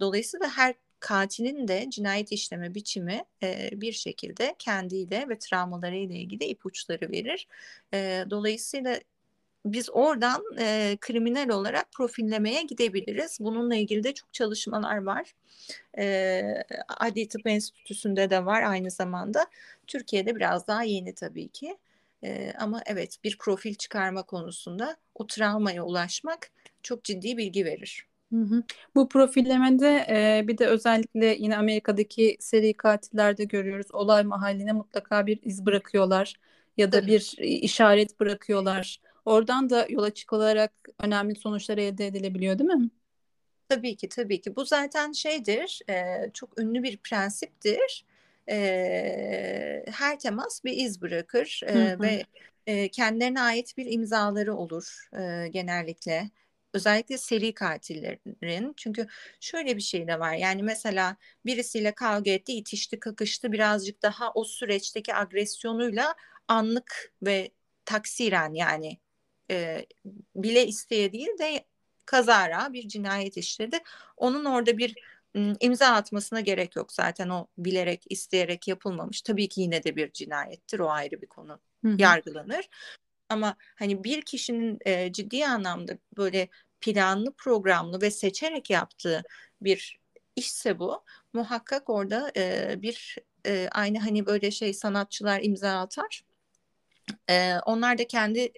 [0.00, 7.10] Dolayısıyla her katilin de cinayet işleme biçimi e, bir şekilde kendiyle ve travmalarıyla ilgili ipuçları
[7.10, 7.48] verir.
[7.94, 9.00] E, dolayısıyla
[9.64, 13.38] biz oradan e, kriminal olarak profillemeye gidebiliriz.
[13.40, 15.34] Bununla ilgili de çok çalışmalar var.
[15.98, 16.42] E,
[16.88, 19.46] Adli Tıp Enstitüsü'nde de var aynı zamanda.
[19.86, 21.76] Türkiye'de biraz daha yeni tabii ki.
[22.24, 26.50] E, ama evet bir profil çıkarma konusunda o travmaya ulaşmak
[26.82, 28.06] çok ciddi bilgi verir.
[28.32, 28.62] Hı hı.
[28.94, 33.86] Bu profillemede e, bir de özellikle yine Amerika'daki seri katillerde görüyoruz.
[33.92, 36.34] Olay mahalline mutlaka bir iz bırakıyorlar
[36.76, 39.00] ya da bir işaret bırakıyorlar.
[39.24, 42.90] Oradan da yola çıkılarak önemli sonuçlar elde edilebiliyor değil mi?
[43.68, 44.56] Tabii ki tabii ki.
[44.56, 48.04] Bu zaten şeydir, e, çok ünlü bir prensiptir.
[48.48, 52.02] E, her temas bir iz bırakır e, hı hı.
[52.02, 52.24] ve
[52.66, 56.30] e, kendilerine ait bir imzaları olur e, genellikle
[56.74, 59.06] özellikle seri katillerin çünkü
[59.40, 64.44] şöyle bir şey de var yani mesela birisiyle kavga etti itişti kakıştı birazcık daha o
[64.44, 66.14] süreçteki agresyonuyla
[66.48, 67.50] anlık ve
[67.84, 68.98] taksiren yani
[69.50, 69.86] e,
[70.36, 71.64] bile isteye değil de
[72.06, 73.78] kazara bir cinayet işledi.
[74.16, 74.94] Onun orada bir
[75.60, 79.22] imza atmasına gerek yok zaten o bilerek isteyerek yapılmamış.
[79.22, 81.96] Tabii ki yine de bir cinayettir o ayrı bir konu Hı-hı.
[81.98, 82.68] yargılanır.
[83.32, 86.48] Ama hani bir kişinin e, ciddi anlamda böyle
[86.80, 89.22] planlı programlı ve seçerek yaptığı
[89.60, 90.00] bir
[90.36, 93.16] işse bu muhakkak orada e, bir
[93.46, 96.24] e, aynı hani böyle şey sanatçılar imza atar.
[97.30, 98.52] E, onlar da kendi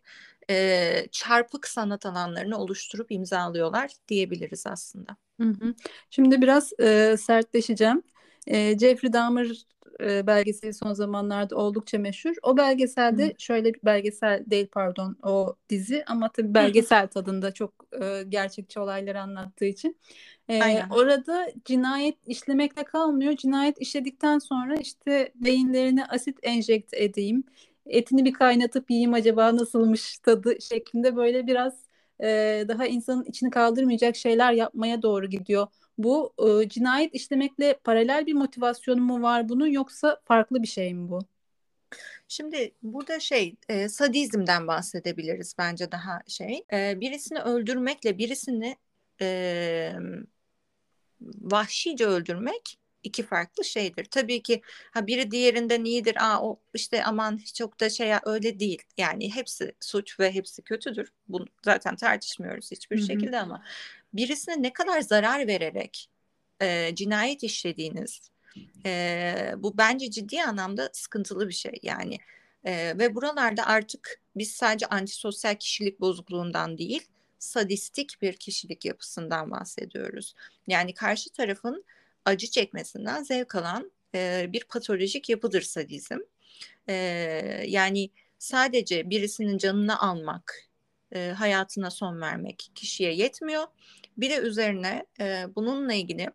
[0.51, 5.17] e, çarpık sanat alanlarını oluşturup imzalıyorlar diyebiliriz aslında.
[5.41, 5.75] Hı hı.
[6.11, 8.03] Şimdi biraz e, sertleşeceğim.
[8.47, 9.67] E, Jeffrey Dahmer
[10.01, 12.35] e, belgeseli son zamanlarda oldukça meşhur.
[12.43, 13.33] O belgeselde hı.
[13.39, 19.21] şöyle bir belgesel değil pardon o dizi ama tabii belgesel tadında çok e, gerçekçi olayları
[19.21, 19.97] anlattığı için.
[20.51, 23.37] E, orada cinayet işlemekle kalmıyor.
[23.37, 27.45] Cinayet işledikten sonra işte beyinlerine asit enjekte edeyim
[27.87, 31.75] etini bir kaynatıp yiyeyim acaba nasılmış tadı şeklinde böyle biraz
[32.21, 35.67] e, daha insanın içini kaldırmayacak şeyler yapmaya doğru gidiyor.
[35.99, 41.09] Bu e, cinayet işlemekle paralel bir motivasyonu mu var bunun yoksa farklı bir şey mi
[41.09, 41.19] bu?
[42.29, 46.65] Şimdi burada şey e, sadizmden bahsedebiliriz bence daha şey.
[46.73, 48.77] E, birisini öldürmekle birisini
[49.21, 49.93] e,
[51.21, 54.05] vahşice öldürmek iki farklı şeydir.
[54.05, 56.17] Tabii ki ha biri diğerinden iyidir.
[56.21, 58.83] Aa o işte aman çok da şey öyle değil.
[58.99, 61.13] Yani hepsi suç ve hepsi kötüdür.
[61.29, 63.07] Bunu zaten tartışmıyoruz hiçbir Hı-hı.
[63.07, 63.65] şekilde ama
[64.13, 66.11] birisine ne kadar zarar vererek
[66.61, 68.31] e, cinayet işlediğiniz
[68.87, 71.79] e, bu bence ciddi anlamda sıkıntılı bir şey.
[71.83, 72.19] Yani
[72.67, 77.03] E, ve buralarda artık biz sadece antisosyal kişilik bozukluğundan değil,
[77.39, 80.35] sadistik bir kişilik yapısından bahsediyoruz.
[80.69, 81.85] Yani karşı tarafın
[82.25, 86.19] acı çekmesinden zevk alan e, bir patolojik yapıdır sadizm.
[86.89, 86.95] E,
[87.67, 90.69] yani sadece birisinin canını almak,
[91.13, 93.65] e, hayatına son vermek kişiye yetmiyor.
[94.17, 96.31] Bir de üzerine e, bununla ilgili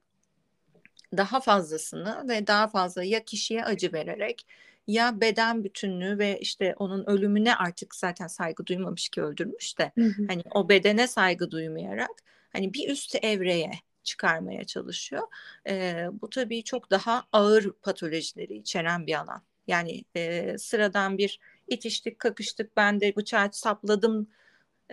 [1.18, 4.46] daha fazlasını ve daha fazla ya kişiye acı vererek
[4.88, 10.06] ya beden bütünlüğü ve işte onun ölümüne artık zaten saygı duymamış ki öldürmüş de hı
[10.06, 10.26] hı.
[10.28, 12.24] hani o bedene saygı duymayarak
[12.54, 13.72] hani bir üst evreye
[14.04, 15.24] çıkarmaya çalışıyor.
[15.68, 19.42] E, bu tabii çok daha ağır patolojileri içeren bir alan.
[19.68, 24.28] Yani e, sıradan bir itiştik, kakıştık, ben de bıçağı sapladım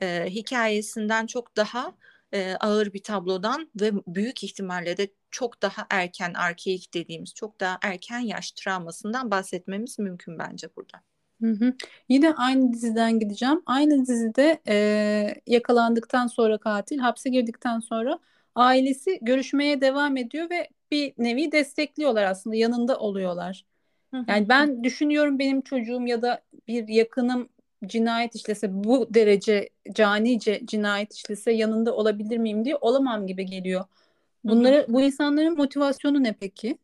[0.03, 1.95] e, hikayesinden çok daha
[2.33, 7.79] e, ağır bir tablodan ve büyük ihtimalle de çok daha erken arkeik dediğimiz çok daha
[7.83, 11.01] erken yaş travmasından bahsetmemiz mümkün bence burada.
[11.42, 11.75] Hı hı.
[12.09, 13.62] Yine aynı diziden gideceğim.
[13.66, 18.19] Aynı dizide e, yakalandıktan sonra katil hapse girdikten sonra
[18.57, 23.64] ailesi görüşmeye devam ediyor ve bir nevi destekliyorlar aslında yanında oluyorlar.
[24.11, 24.25] Hı hı.
[24.29, 27.49] Yani ben düşünüyorum benim çocuğum ya da bir yakınım
[27.87, 33.85] cinayet işlese bu derece canice cinayet işlese yanında olabilir miyim diye olamam gibi geliyor.
[34.45, 36.79] Bunları hı bu insanların motivasyonu ne peki?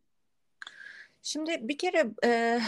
[1.22, 2.61] Şimdi bir kere e,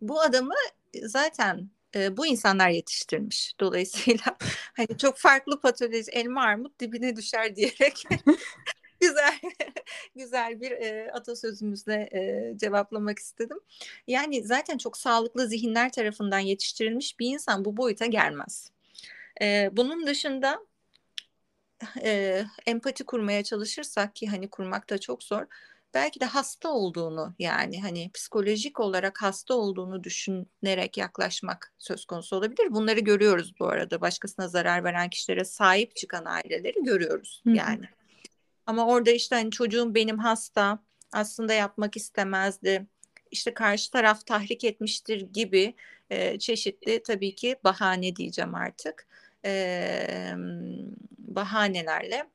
[0.00, 0.54] bu adamı
[1.02, 3.54] zaten e, bu insanlar yetiştirmiş.
[3.60, 4.36] Dolayısıyla
[4.76, 8.04] hani çok farklı patoloji elma armut dibine düşer diyerek
[9.00, 9.40] güzel
[10.16, 13.58] güzel bir e, atasözümüzle e, cevaplamak istedim.
[14.06, 18.70] Yani zaten çok sağlıklı zihinler tarafından yetiştirilmiş bir insan bu boyuta gelmez.
[19.42, 20.66] E, bunun dışında
[22.02, 25.46] e, empati kurmaya çalışırsak ki hani kurmak da çok zor
[25.94, 32.70] belki de hasta olduğunu yani hani psikolojik olarak hasta olduğunu düşünerek yaklaşmak söz konusu olabilir.
[32.70, 34.00] Bunları görüyoruz bu arada.
[34.00, 37.54] Başkasına zarar veren kişilere sahip çıkan aileleri görüyoruz Hı-hı.
[37.54, 37.88] yani.
[38.66, 40.78] Ama orada işte hani çocuğum benim hasta
[41.12, 42.86] aslında yapmak istemezdi.
[43.30, 45.74] İşte karşı taraf tahrik etmiştir gibi
[46.10, 49.06] e, çeşitli tabii ki bahane diyeceğim artık.
[49.44, 50.34] E,
[51.18, 52.26] bahanelerle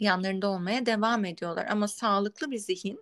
[0.00, 1.66] yanlarında olmaya devam ediyorlar.
[1.70, 3.00] Ama sağlıklı bir zihin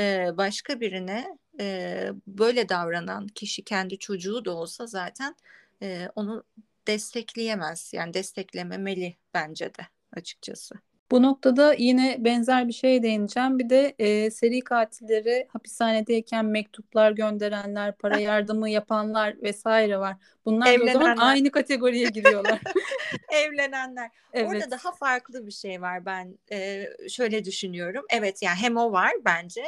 [0.00, 5.36] e, başka birine e, böyle davranan kişi kendi çocuğu da olsa zaten
[5.82, 6.44] e, onu
[6.86, 7.92] destekleyemez.
[7.94, 10.74] Yani desteklememeli bence de açıkçası.
[11.12, 13.58] Bu noktada yine benzer bir şey değineceğim.
[13.58, 20.16] Bir de e, seri katilleri hapishanedeyken mektuplar gönderenler, para yardımı yapanlar vesaire var.
[20.44, 20.94] Bunlar Evlenenler.
[20.94, 22.60] o zaman aynı kategoriye giriyorlar.
[23.32, 24.10] Evlenenler.
[24.32, 24.48] Evet.
[24.48, 28.04] Orada daha farklı bir şey var ben e, şöyle düşünüyorum.
[28.10, 29.64] Evet yani hem o var bence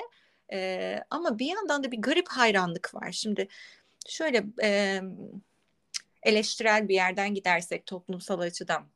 [0.52, 3.12] e, ama bir yandan da bir garip hayranlık var.
[3.12, 3.48] Şimdi
[4.08, 5.00] şöyle e,
[6.22, 8.93] eleştirel bir yerden gidersek toplumsal açıdan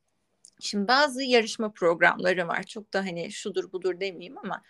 [0.61, 2.63] Şimdi bazı yarışma programları var.
[2.63, 4.63] Çok da hani şudur budur demeyeyim ama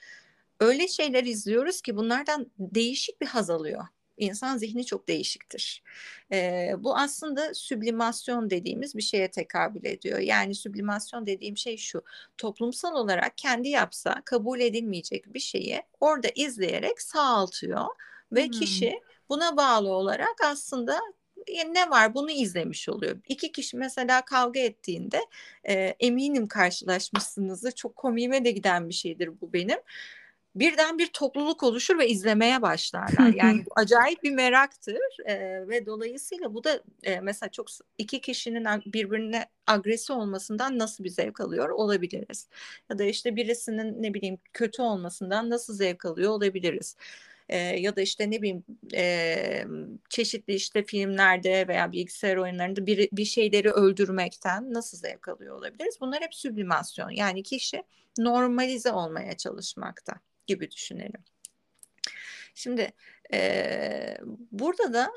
[0.60, 3.84] öyle şeyler izliyoruz ki bunlardan değişik bir haz alıyor.
[4.18, 5.82] İnsan zihni çok değişiktir.
[6.32, 10.18] Ee, bu aslında süblimasyon dediğimiz bir şeye tekabül ediyor.
[10.18, 12.02] Yani süblimasyon dediğim şey şu.
[12.38, 17.86] Toplumsal olarak kendi yapsa kabul edilmeyecek bir şeyi orada izleyerek sağaltıyor
[18.32, 18.50] ve hmm.
[18.50, 21.00] kişi buna bağlı olarak aslında
[21.72, 23.18] ne var bunu izlemiş oluyor.
[23.28, 25.20] İki kişi mesela kavga ettiğinde
[25.64, 27.72] e, eminim karşılaşmışsınızdır.
[27.72, 29.78] Çok komiğime de giden bir şeydir bu benim
[30.54, 33.34] birden bir topluluk oluşur ve izlemeye başlarlar.
[33.34, 37.66] Yani acayip bir meraktır e, ve dolayısıyla bu da e, mesela çok
[37.98, 42.48] iki kişinin birbirine agresi olmasından nasıl bir zevk alıyor olabiliriz.
[42.90, 46.96] Ya da işte birisinin ne bileyim kötü olmasından nasıl zevk alıyor olabiliriz
[47.48, 49.64] e, ya da işte ne bileyim e,
[50.08, 55.98] çeşitli işte filmlerde veya bilgisayar oyunlarında bir, bir şeyleri öldürmekten nasıl zevk alıyor olabiliriz?
[56.00, 57.82] Bunlar hep süblimasyon yani kişi
[58.18, 61.24] normalize olmaya çalışmakta gibi düşünelim.
[62.54, 62.92] Şimdi
[63.32, 64.18] e,
[64.52, 65.12] burada da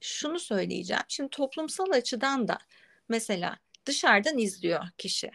[0.00, 1.02] şunu söyleyeceğim.
[1.08, 2.58] Şimdi toplumsal açıdan da
[3.08, 5.30] mesela dışarıdan izliyor kişi.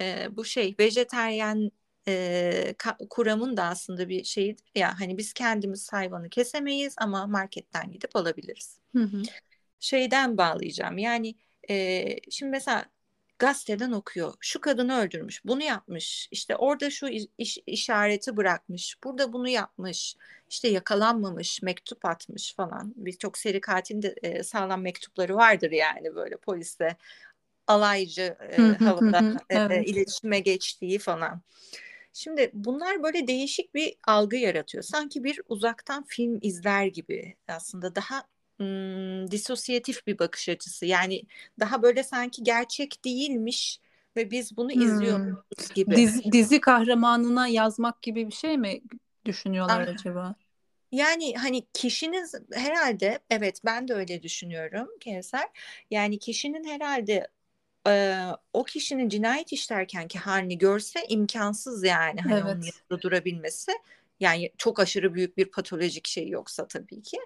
[0.00, 1.70] E, bu şey vejeteryen
[2.10, 2.74] e,
[3.10, 8.78] kuramın da aslında bir şey ya hani biz kendimiz hayvanı kesemeyiz ama marketten gidip alabiliriz.
[8.96, 9.22] Hı hı.
[9.80, 11.34] Şeyden bağlayacağım yani
[11.70, 12.84] e, şimdi mesela
[13.38, 14.34] gazeteden okuyor.
[14.40, 16.28] Şu kadını öldürmüş, bunu yapmış.
[16.30, 18.96] İşte orada şu iş, işareti bırakmış.
[19.04, 20.16] Burada bunu yapmış.
[20.50, 22.94] İşte yakalanmamış, mektup atmış falan.
[22.96, 26.96] Birçok seri katilin de e, sağlam mektupları vardır yani böyle poliste
[27.66, 29.18] alaycı e, havada
[29.50, 29.88] e, evet.
[29.88, 31.42] iletişime geçtiği falan.
[32.12, 34.84] Şimdi bunlar böyle değişik bir algı yaratıyor.
[34.84, 38.24] Sanki bir uzaktan film izler gibi aslında daha
[38.60, 40.86] ım, disosyatif bir bakış açısı.
[40.86, 41.22] Yani
[41.60, 43.80] daha böyle sanki gerçek değilmiş
[44.16, 44.82] ve biz bunu Hmm.
[44.82, 45.96] izliyoruz gibi.
[45.96, 48.80] Dizi, dizi kahramanına yazmak gibi bir şey mi
[49.24, 49.92] düşünüyorlar Ah.
[49.94, 50.34] acaba?
[50.92, 55.48] Yani hani kişinin herhalde evet ben de öyle düşünüyorum Kevser.
[55.90, 57.28] Yani kişinin herhalde
[57.88, 62.74] e, o kişinin cinayet işlerkenki halini görse imkansız yani hani onun Evet.
[62.90, 63.72] yanında durabilmesi.
[64.20, 67.18] Yani çok aşırı büyük bir patolojik şey yoksa tabii ki.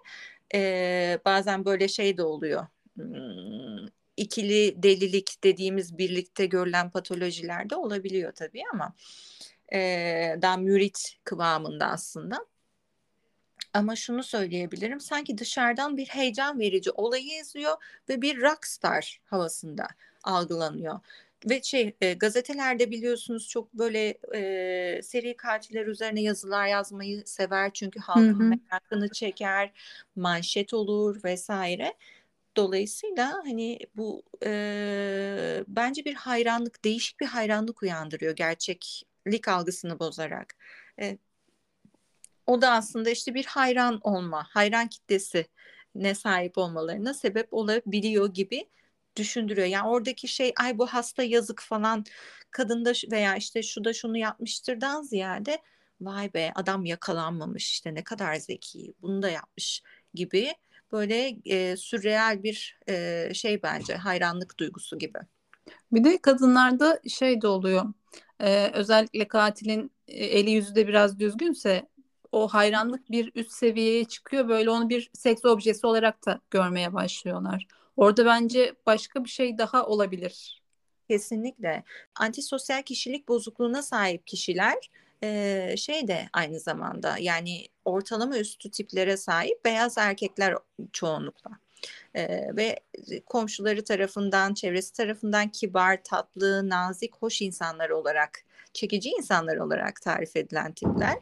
[0.55, 2.67] E, bazen böyle şey de oluyor.
[2.97, 3.87] Hmm,
[4.17, 8.95] ikili delilik dediğimiz birlikte görülen patolojiler de olabiliyor tabii ama
[9.73, 9.79] e,
[10.43, 12.47] daha mürit kıvamında aslında.
[13.73, 15.01] Ama şunu söyleyebilirim.
[15.01, 17.77] Sanki dışarıdan bir heyecan verici olayı izliyor
[18.09, 19.87] ve bir rockstar havasında
[20.25, 21.01] algılanıyor.
[21.51, 27.71] Ve şey e, gazetelerde biliyorsunuz çok böyle e, seri katiller üzerine yazılar yazmayı sever.
[27.73, 29.73] Çünkü halkın merakını çeker,
[30.17, 31.95] manşet olur vesaire.
[32.57, 40.57] Dolayısıyla hani bu e, bence bir hayranlık, değişik bir hayranlık uyandırıyor gerçeklik algısını bozarak.
[41.01, 41.19] E,
[42.47, 45.47] o da aslında işte bir hayran olma, hayran kitlesi
[45.95, 48.67] ne sahip olmalarına sebep olabiliyor gibi
[49.17, 49.67] düşündürüyor.
[49.67, 52.05] Yani oradaki şey ay bu hasta yazık falan
[52.51, 55.59] kadında veya işte şu da şunu yapmıştırdan ziyade
[56.01, 59.83] vay be adam yakalanmamış işte ne kadar zeki bunu da yapmış
[60.15, 60.55] gibi
[60.93, 65.19] böyle e, sürreal bir e, şey bence hayranlık duygusu gibi.
[65.93, 67.85] Bir de kadınlarda şey de oluyor.
[68.41, 71.89] Ee, özellikle katilin e, eli yüzü de biraz düzgünse
[72.33, 74.49] o hayranlık bir üst seviyeye çıkıyor.
[74.49, 77.67] Böyle onu bir seks objesi olarak da görmeye başlıyorlar.
[77.97, 80.63] Orada bence başka bir şey daha olabilir.
[81.09, 81.85] Kesinlikle.
[82.15, 84.91] Antisosyal kişilik bozukluğuna sahip kişiler
[85.77, 90.55] şey de aynı zamanda yani ortalama üstü tiplere sahip beyaz erkekler
[90.93, 91.51] çoğunlukla.
[92.15, 92.81] E, ve
[93.27, 100.73] komşuları tarafından, çevresi tarafından kibar, tatlı, nazik, hoş insanlar olarak, çekici insanlar olarak tarif edilen
[100.73, 101.19] tipler.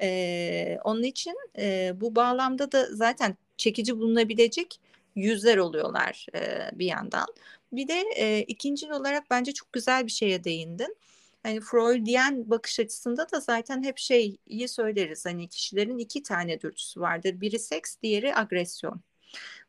[0.00, 4.80] E, onun için e, bu bağlamda da zaten çekici bulunabilecek
[5.16, 7.26] yüzler oluyorlar e, bir yandan.
[7.72, 10.96] Bir de e, ikinci olarak bence çok güzel bir şeye değindin.
[11.42, 15.26] Hani Freudian bakış açısında da zaten hep şeyi söyleriz.
[15.26, 17.40] Hani kişilerin iki tane dürtüsü vardır.
[17.40, 19.00] Biri seks, diğeri agresyon.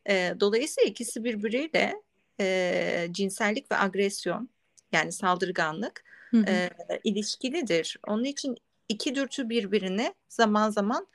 [0.09, 2.01] E, dolayısıyla ikisi birbiriyle
[2.39, 4.49] e, cinsellik ve agresyon
[4.91, 6.45] yani saldırganlık Hı hı.
[6.49, 6.69] e,
[7.03, 7.97] ilişkilidir.
[8.07, 8.57] Onun için
[8.89, 11.07] iki dürtü birbirini zaman zaman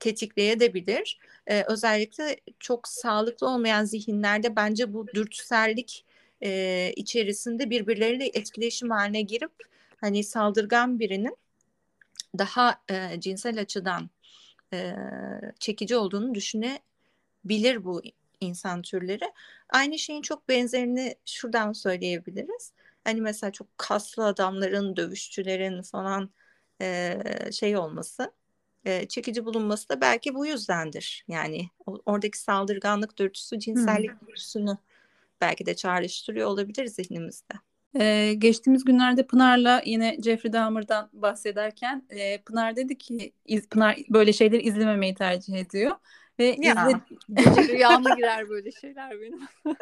[0.00, 1.18] tetikleyebilir.
[1.46, 6.04] E, özellikle çok sağlıklı olmayan zihinlerde bence bu dürtüsellik
[6.42, 9.52] e, içerisinde birbirleriyle etkileşim haline girip
[10.00, 11.36] hani saldırgan birinin
[12.38, 14.10] daha e, cinsel açıdan
[14.72, 14.94] e,
[15.58, 18.02] çekici olduğunu düşünebilir bu
[18.40, 19.32] insan türleri.
[19.68, 22.72] Aynı şeyin çok benzerini şuradan söyleyebiliriz.
[23.04, 26.30] Hani mesela çok kaslı adamların, dövüşçülerin falan
[26.80, 27.18] e,
[27.52, 28.32] şey olması,
[28.86, 31.24] e, çekici bulunması da belki bu yüzdendir.
[31.28, 31.70] Yani
[32.06, 34.76] oradaki saldırganlık dürtüsü cinsellik dürtüsünü
[35.40, 37.54] belki de çağrıştırıyor olabilir zihnimizde.
[38.00, 44.32] Ee, geçtiğimiz günlerde Pınar'la yine Jeffrey Dahmer'dan bahsederken e, Pınar dedi ki iz- Pınar böyle
[44.32, 45.92] şeyleri izlememeyi tercih ediyor
[46.38, 46.74] ve Ya.
[46.74, 49.40] izle- rüyama girer böyle şeyler benim.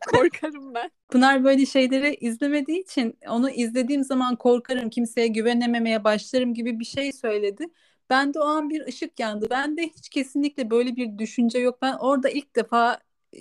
[0.12, 0.90] Korkarım ben.
[1.08, 7.12] Pınar böyle şeyleri izlemediği için onu izlediğim zaman korkarım, kimseye güvenememeye başlarım gibi bir şey
[7.12, 7.66] söyledi.
[8.10, 9.46] Ben de o an bir ışık yandı.
[9.50, 11.78] Ben de hiç kesinlikle böyle bir düşünce yok.
[11.82, 12.98] Ben orada ilk defa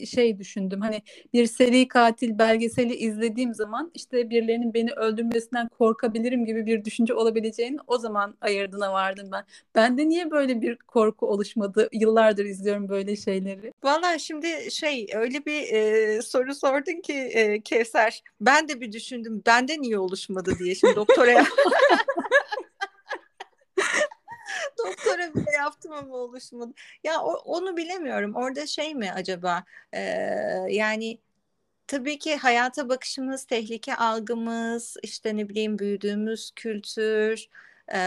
[0.08, 0.82] şey düşündüm.
[0.82, 1.02] Hani
[1.34, 7.78] bir seri katil belgeseli izlediğim zaman işte birilerinin beni öldürmesinden korkabilirim gibi bir düşünce olabileceğini
[7.88, 9.44] o zaman ayırdına vardım ben.
[9.76, 11.90] Bende niye böyle bir korku oluşmadı?
[11.94, 13.74] Yıllardır izliyorum böyle şeyleri.
[13.84, 18.22] Vallahi şimdi şey öyle bir e, soru sordun ki e, Kevser.
[18.42, 19.42] Ben de bir düşündüm.
[19.46, 21.46] Bende niye oluşmadı diye şimdi doktora
[24.78, 26.74] doktora bile yaptım ama oluşmadı.
[27.04, 28.36] Ya o- onu bilemiyorum.
[28.36, 29.64] Orada şey mi acaba?
[29.94, 30.00] Ee,
[30.70, 31.20] yani
[31.88, 37.48] tabii ki hayata bakışımız, tehlike algımız, işte ne bileyim büyüdüğümüz kültür,
[37.94, 38.00] e,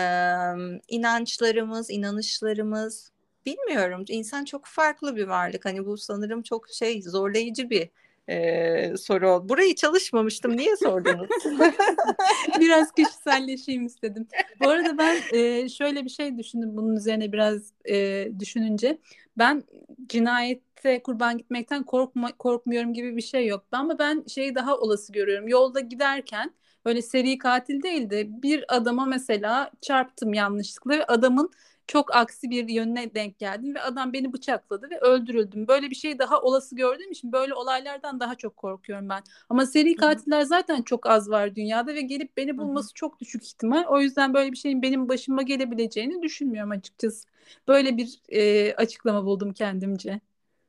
[0.88, 3.12] inançlarımız, inanışlarımız
[3.46, 4.04] bilmiyorum.
[4.08, 5.64] İnsan çok farklı bir varlık.
[5.64, 7.88] Hani bu sanırım çok şey zorlayıcı bir
[8.28, 9.48] e, soru oldu.
[9.48, 10.56] Burayı çalışmamıştım.
[10.56, 11.28] Niye sordunuz?
[12.60, 14.28] biraz kişiselleşeyim istedim.
[14.60, 18.98] Bu arada ben e, şöyle bir şey düşündüm bunun üzerine biraz e, düşününce.
[19.38, 19.64] Ben
[20.06, 23.64] cinayette kurban gitmekten korkma, korkmuyorum gibi bir şey yok.
[23.72, 25.48] Ama ben şeyi daha olası görüyorum.
[25.48, 26.54] Yolda giderken
[26.84, 31.50] böyle seri katil değil de bir adama mesela çarptım yanlışlıkla ve adamın
[31.88, 35.68] çok aksi bir yönüne denk geldim ve adam beni bıçakladı ve öldürüldüm.
[35.68, 39.22] Böyle bir şey daha olası gördüğüm için böyle olaylardan daha çok korkuyorum ben.
[39.48, 43.84] Ama seri katiller zaten çok az var dünyada ve gelip beni bulması çok düşük ihtimal.
[43.88, 47.28] O yüzden böyle bir şeyin benim başıma gelebileceğini düşünmüyorum açıkçası.
[47.68, 50.20] Böyle bir e, açıklama buldum kendimce.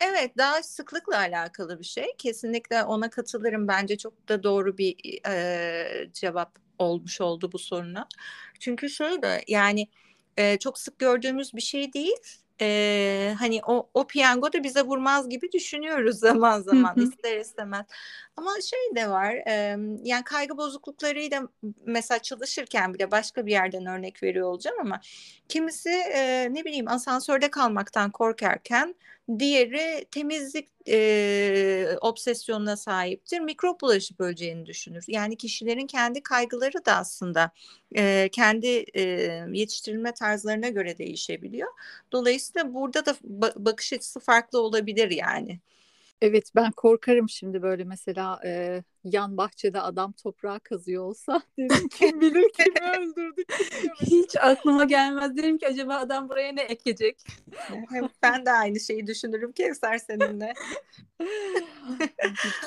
[0.01, 2.05] Evet, daha sıklıkla alakalı bir şey.
[2.17, 3.67] Kesinlikle ona katılırım.
[3.67, 4.95] Bence çok da doğru bir
[5.27, 8.07] e, cevap olmuş oldu bu soruna.
[8.59, 9.87] Çünkü şöyle yani
[10.39, 12.17] e, çok sık gördüğümüz bir şey değil.
[12.61, 17.85] E, hani o, o piyango da bize vurmaz gibi düşünüyoruz zaman zaman ister istemez.
[18.37, 21.47] Ama şey de var e, yani kaygı bozukluklarıyla
[21.85, 25.01] mesela çalışırken bile başka bir yerden örnek veriyor olacağım ama
[25.49, 28.95] kimisi e, ne bileyim asansörde kalmaktan korkarken
[29.39, 33.39] Diğeri temizlik e, obsesyonuna sahiptir.
[33.39, 35.03] Mikrop bulaşıp öleceğini düşünür.
[35.07, 37.51] Yani kişilerin kendi kaygıları da aslında
[37.95, 39.01] e, kendi e,
[39.53, 41.69] yetiştirilme tarzlarına göre değişebiliyor.
[42.11, 43.15] Dolayısıyla burada da
[43.55, 45.59] bakış açısı farklı olabilir yani.
[46.21, 52.21] Evet ben korkarım şimdi böyle mesela e, yan bahçede adam toprağa kazıyor olsa derim kim
[52.21, 53.43] bilir kimi öldürdü.
[54.01, 55.37] Hiç aklıma gelmez.
[55.37, 57.23] Derim ki acaba adam buraya ne ekecek?
[58.23, 60.53] ben de aynı şeyi düşünürüm Kevser seninle.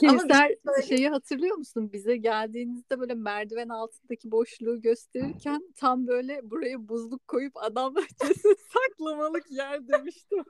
[0.01, 1.93] Kevser şey şeyi hatırlıyor musun?
[1.93, 9.51] Bize geldiğinizde böyle merdiven altındaki boşluğu gösterirken tam böyle buraya buzluk koyup adam bahçesi saklamalık
[9.51, 10.45] yer demiştim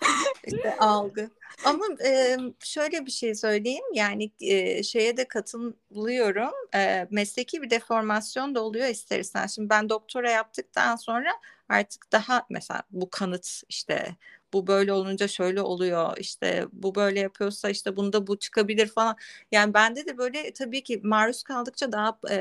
[0.46, 1.30] işte algı.
[1.64, 6.54] Ama e, şöyle bir şey söyleyeyim yani e, şeye de katılıyorum.
[6.74, 9.54] E, mesleki bir deformasyon da oluyor ister istemez.
[9.54, 11.30] Şimdi ben doktora yaptıktan sonra
[11.68, 14.16] artık daha mesela bu kanıt işte
[14.52, 19.16] bu böyle olunca şöyle oluyor işte bu böyle yapıyorsa işte bunda bu çıkabilir falan.
[19.52, 22.38] Yani bende de böyle tabii ki maruz kaldıkça daha e,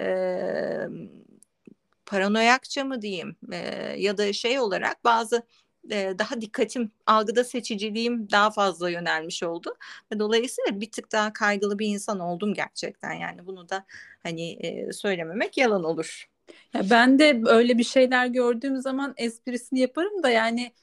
[2.06, 3.58] paranoyakça mı diyeyim e,
[3.98, 5.44] ya da şey olarak bazı
[5.92, 9.76] e, daha dikkatim, algıda seçiciliğim daha fazla yönelmiş oldu.
[10.12, 13.14] Ve dolayısıyla bir tık daha kaygılı bir insan oldum gerçekten.
[13.14, 13.86] Yani bunu da
[14.24, 16.30] hani e, söylememek yalan olur.
[16.74, 20.74] Ya ben de öyle bir şeyler gördüğüm zaman esprisini yaparım da yani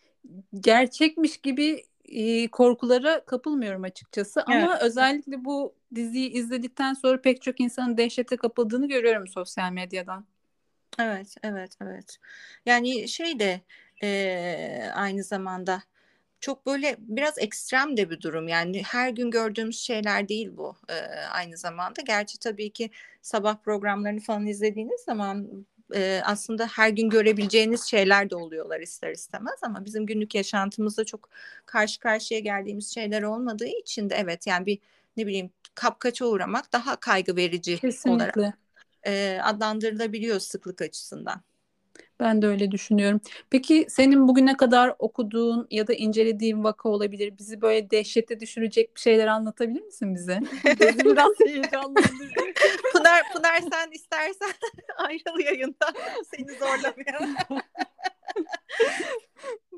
[0.61, 4.45] gerçekmiş gibi e, korkulara kapılmıyorum açıkçası.
[4.53, 4.65] Evet.
[4.65, 10.27] Ama özellikle bu diziyi izledikten sonra pek çok insanın dehşete kapıldığını görüyorum sosyal medyadan.
[10.99, 12.19] Evet, evet, evet.
[12.67, 13.61] Yani şey de
[14.03, 15.83] e, aynı zamanda
[16.41, 20.95] çok böyle biraz ekstrem de bir durum yani her gün gördüğümüz şeyler değil bu e,
[21.31, 22.01] aynı zamanda.
[22.03, 22.91] Gerçi tabii ki
[23.23, 29.59] sabah programlarını falan izlediğiniz zaman e, aslında her gün görebileceğiniz şeyler de oluyorlar ister istemez
[29.63, 31.29] ama bizim günlük yaşantımızda çok
[31.67, 34.79] karşı karşıya geldiğimiz şeyler olmadığı için de evet yani bir
[35.17, 38.11] ne bileyim kapkaça uğramak daha kaygı verici Kesinlikle.
[38.11, 38.59] olarak
[39.07, 41.43] e, adlandırılabiliyor sıklık açısından.
[42.21, 43.21] Ben de öyle düşünüyorum.
[43.51, 47.39] Peki senin bugüne kadar okuduğun ya da incelediğin vaka olabilir.
[47.39, 50.41] Bizi böyle dehşete düşürecek bir şeyler anlatabilir misin bize?
[50.65, 52.41] Bizi biraz heyecanlandırdı.
[52.93, 54.53] Pınar, Pınar sen istersen
[54.97, 55.95] ayrıl yayından.
[56.37, 57.37] Seni zorlamayalım.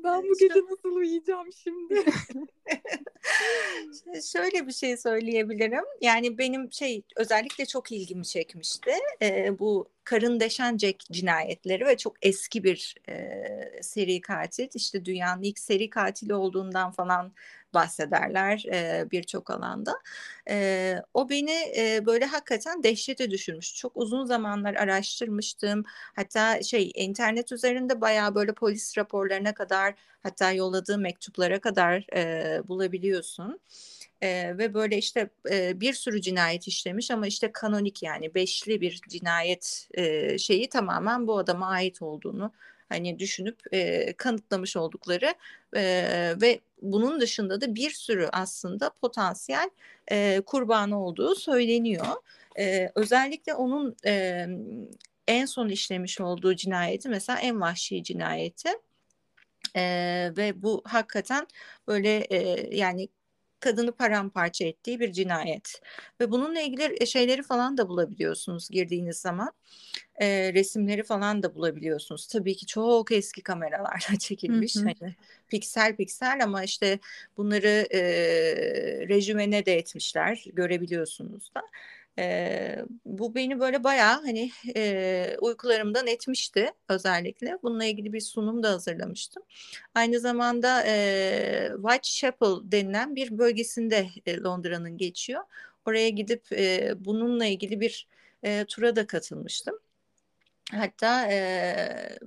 [0.03, 2.05] ben bu gece nasıl uyuyacağım şimdi?
[4.31, 5.83] Şöyle bir şey söyleyebilirim.
[6.01, 8.91] Yani benim şey özellikle çok ilgimi çekmişti.
[9.21, 14.67] Ee, bu Karın Deşencek cinayetleri ve çok eski bir e, seri katil.
[14.73, 17.33] İşte dünyanın ilk seri katili olduğundan falan
[17.73, 19.99] bahsederler e, birçok alanda.
[20.49, 23.75] E, o beni e, böyle hakikaten dehşete düşürmüş.
[23.75, 25.83] Çok uzun zamanlar araştırmıştım.
[26.15, 29.93] Hatta şey internet üzerinde bayağı böyle polis raporlarına kadar
[30.23, 33.59] hatta yolladığım mektuplara kadar e, bulabiliyorsun.
[34.23, 39.01] Ee, ve böyle işte e, bir sürü cinayet işlemiş ama işte kanonik yani beşli bir
[39.09, 42.51] cinayet e, şeyi tamamen bu adama ait olduğunu
[42.89, 45.33] hani düşünüp e, kanıtlamış oldukları
[45.75, 45.83] e,
[46.41, 49.69] ve bunun dışında da bir sürü aslında potansiyel
[50.11, 52.15] e, kurbanı olduğu söyleniyor.
[52.59, 54.45] E, özellikle onun e,
[55.27, 58.69] en son işlemiş olduğu cinayeti mesela en vahşi cinayeti.
[59.75, 61.47] Ee, ve bu hakikaten
[61.87, 63.09] böyle e, yani
[63.59, 65.81] kadını paramparça ettiği bir cinayet.
[66.21, 69.51] Ve bununla ilgili şeyleri falan da bulabiliyorsunuz girdiğiniz zaman.
[70.15, 72.27] E, resimleri falan da bulabiliyorsunuz.
[72.27, 74.75] Tabii ki çok eski kameralarla çekilmiş.
[74.75, 74.83] Hı hı.
[74.83, 75.15] Hani
[75.47, 76.99] piksel piksel ama işte
[77.37, 78.01] bunları e,
[79.07, 80.43] rejimene de etmişler.
[80.53, 81.61] Görebiliyorsunuz da.
[82.19, 87.57] E, bu beni böyle bayağı hani e, uykularımdan etmişti özellikle.
[87.63, 89.43] Bununla ilgili bir sunum da hazırlamıştım.
[89.95, 95.43] Aynı zamanda e, Whitechapel denilen bir bölgesinde e, Londra'nın geçiyor.
[95.85, 98.07] Oraya gidip e, bununla ilgili bir
[98.43, 99.79] e, tura da katılmıştım.
[100.71, 102.17] Hatta e,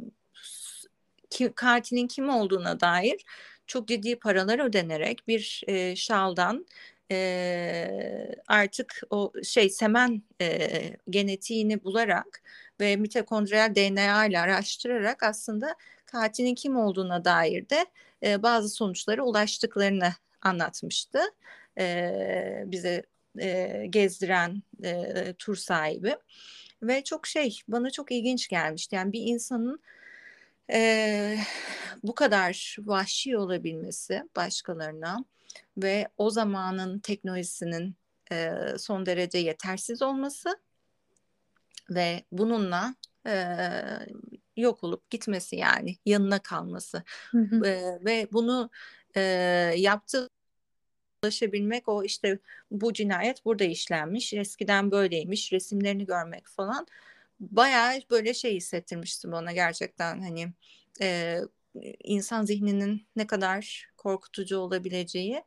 [1.30, 3.24] ki, katilin kim olduğuna dair
[3.66, 6.66] çok ciddi paralar ödenerek bir e, şaldan
[7.13, 10.69] e, artık o şey semen e,
[11.11, 12.43] genetiğini bularak
[12.81, 15.77] ve mitokondriyal DNA ile araştırarak aslında
[16.07, 17.87] katilin kim olduğuna dair de
[18.23, 21.19] e, bazı sonuçlara ulaştıklarını anlatmıştı.
[21.79, 23.03] E, bize
[23.41, 26.17] e, gezdiren e, tur sahibi
[26.83, 28.97] ve çok şey bana çok ilginç gelmişti.
[28.97, 29.81] Yani bir insanın
[30.73, 31.39] e,
[32.03, 35.25] bu kadar vahşi olabilmesi başkalarına
[35.77, 37.97] ve o zamanın teknolojisinin
[38.33, 40.61] e, son derece yetersiz olması
[41.91, 42.95] ve bununla
[43.27, 43.47] e,
[44.57, 47.67] yok olup gitmesi yani yanına kalması hı hı.
[47.67, 48.71] E, ve bunu
[49.17, 49.21] e,
[49.77, 50.29] yaptığı
[51.25, 52.39] ulaşabilmek o işte
[52.71, 56.87] bu cinayet burada işlenmiş eskiden böyleymiş resimlerini görmek falan
[57.41, 60.53] bayağı böyle şey hissettirmişti bana gerçekten hani
[61.01, 61.39] e,
[62.05, 65.43] insan zihninin ne kadar korkutucu olabileceği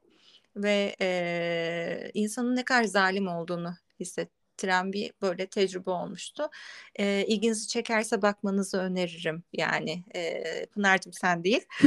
[0.55, 6.49] ve e, insanın ne kadar zalim olduğunu hissettiren bir böyle tecrübe olmuştu.
[6.95, 11.65] E, ilginizi çekerse bakmanızı öneririm yani e, Pınar'cığım sen değil.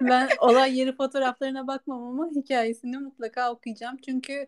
[0.00, 4.46] ben olay yeri fotoğraflarına bakmam ama hikayesini mutlaka okuyacağım çünkü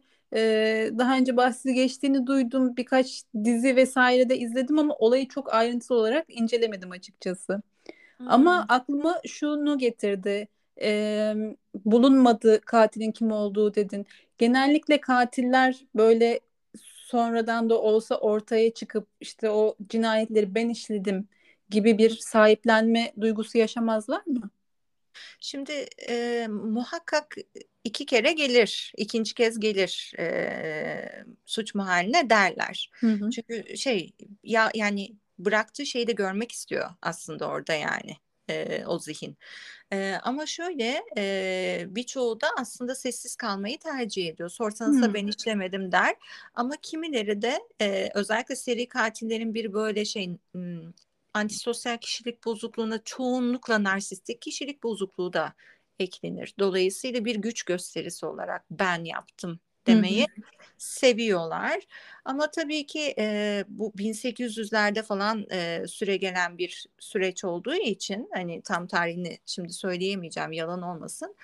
[0.99, 6.25] daha önce bahsi geçtiğini duydum birkaç dizi vesaire de izledim ama olayı çok ayrıntılı olarak
[6.29, 7.63] incelemedim açıkçası.
[8.19, 8.29] Hmm.
[8.29, 10.49] Ama aklıma şunu getirdi
[10.83, 11.35] e,
[11.85, 14.07] bulunmadı katilin kim olduğu dedin.
[14.39, 16.41] Genellikle katiller böyle
[17.09, 21.29] sonradan da olsa ortaya çıkıp işte o cinayetleri ben işledim
[21.71, 24.51] gibi bir sahiplenme duygusu yaşamazlar mı?
[25.41, 25.73] Şimdi
[26.09, 27.37] e, muhakkak
[27.85, 32.91] iki kere gelir, ikinci kez gelir e, suç mahalline derler.
[33.01, 33.31] Hı hı.
[33.31, 34.13] Çünkü şey
[34.45, 38.17] ya yani bıraktığı şeyi de görmek istiyor aslında orada yani
[38.51, 39.37] e, o zihin.
[39.93, 44.49] E, ama şöyle e, birçoğu da aslında sessiz kalmayı tercih ediyor.
[44.49, 46.17] Sorsanız da ben işlemedim der.
[46.55, 50.81] Ama kimileri de e, özellikle seri katillerin bir böyle şey m,
[51.35, 55.55] antisosyal kişilik bozukluğuna çoğunlukla narsistik kişilik bozukluğu da
[55.99, 56.55] eklenir.
[56.59, 60.27] Dolayısıyla bir güç gösterisi olarak ben yaptım demeyi
[60.79, 61.81] seviyorlar.
[62.25, 68.63] Ama tabii ki e, bu 1800'lerde falan e, süre gelen bir süreç olduğu için hani
[68.63, 71.35] tam tarihini şimdi söyleyemeyeceğim yalan olmasın.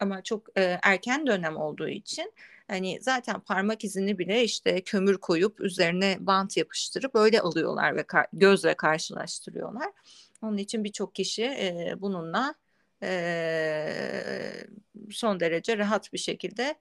[0.00, 2.32] Ama çok e, erken dönem olduğu için
[2.68, 8.26] hani zaten parmak izini bile işte kömür koyup üzerine bant yapıştırıp öyle alıyorlar ve kar-
[8.32, 9.92] gözle karşılaştırıyorlar.
[10.42, 12.54] Onun için birçok kişi e, bununla
[13.02, 14.66] e,
[15.10, 16.74] son derece rahat bir şekilde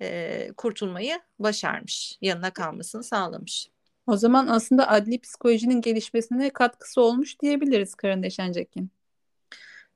[0.00, 2.18] e, kurtulmayı başarmış.
[2.20, 3.68] Yanına kalmasını sağlamış.
[4.06, 8.90] O zaman aslında adli psikolojinin gelişmesine katkısı olmuş diyebiliriz Karen Deşencek'in.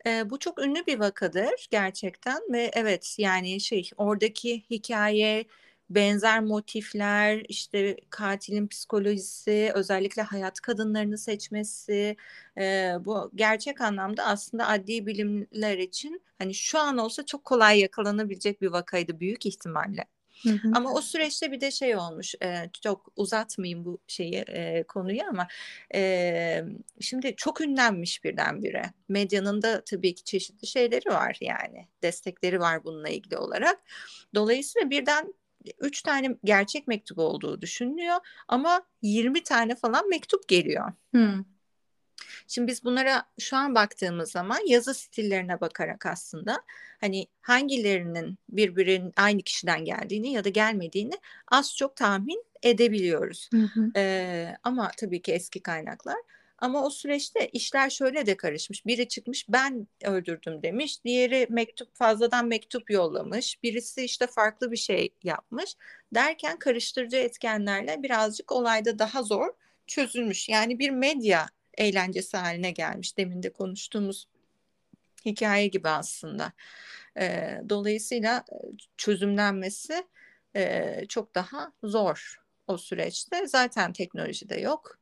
[0.07, 5.45] E, bu çok ünlü bir vakadır gerçekten ve evet yani şey oradaki hikaye
[5.91, 12.17] benzer motifler, işte katilin psikolojisi, özellikle hayat kadınlarını seçmesi,
[12.59, 18.63] e, bu gerçek anlamda aslında adli bilimler için hani şu an olsa çok kolay yakalanabilecek
[18.63, 20.05] bir vakaydı büyük ihtimalle.
[20.43, 20.73] Hı hı.
[20.75, 25.49] Ama o süreçte bir de şey olmuş e, çok uzatmayayım bu şeyi e, konuyu ama
[25.95, 26.65] e,
[27.01, 33.09] şimdi çok ünlenmiş birdenbire medyanın da tabii ki çeşitli şeyleri var yani destekleri var bununla
[33.09, 33.79] ilgili olarak
[34.35, 35.35] dolayısıyla birden
[35.81, 38.17] 3 tane gerçek mektup olduğu düşünülüyor
[38.49, 40.93] ama 20 tane falan mektup geliyor.
[41.11, 41.45] Hmm.
[42.49, 46.63] Şimdi biz bunlara şu an baktığımız zaman yazı stillerine bakarak aslında
[47.01, 51.15] hani hangilerinin birbirinin aynı kişiden geldiğini ya da gelmediğini
[51.49, 53.49] az çok tahmin edebiliyoruz.
[53.53, 53.91] Hı hı.
[53.97, 56.17] Ee, ama tabii ki eski kaynaklar.
[56.59, 58.87] Ama o süreçte işler şöyle de karışmış.
[58.87, 61.05] Biri çıkmış ben öldürdüm demiş.
[61.05, 63.63] Diğeri mektup fazladan mektup yollamış.
[63.63, 65.75] Birisi işte farklı bir şey yapmış.
[66.15, 69.49] Derken karıştırıcı etkenlerle birazcık olayda daha zor
[69.87, 70.49] çözülmüş.
[70.49, 71.47] Yani bir medya
[71.79, 73.19] eğlencesi haline gelmiş.
[73.19, 74.29] Demin de konuştuğumuz
[75.25, 76.53] hikaye gibi aslında.
[77.19, 78.45] E, dolayısıyla
[78.97, 80.07] çözümlenmesi
[80.57, 83.47] e, çok daha zor o süreçte.
[83.47, 84.99] Zaten teknoloji de yok.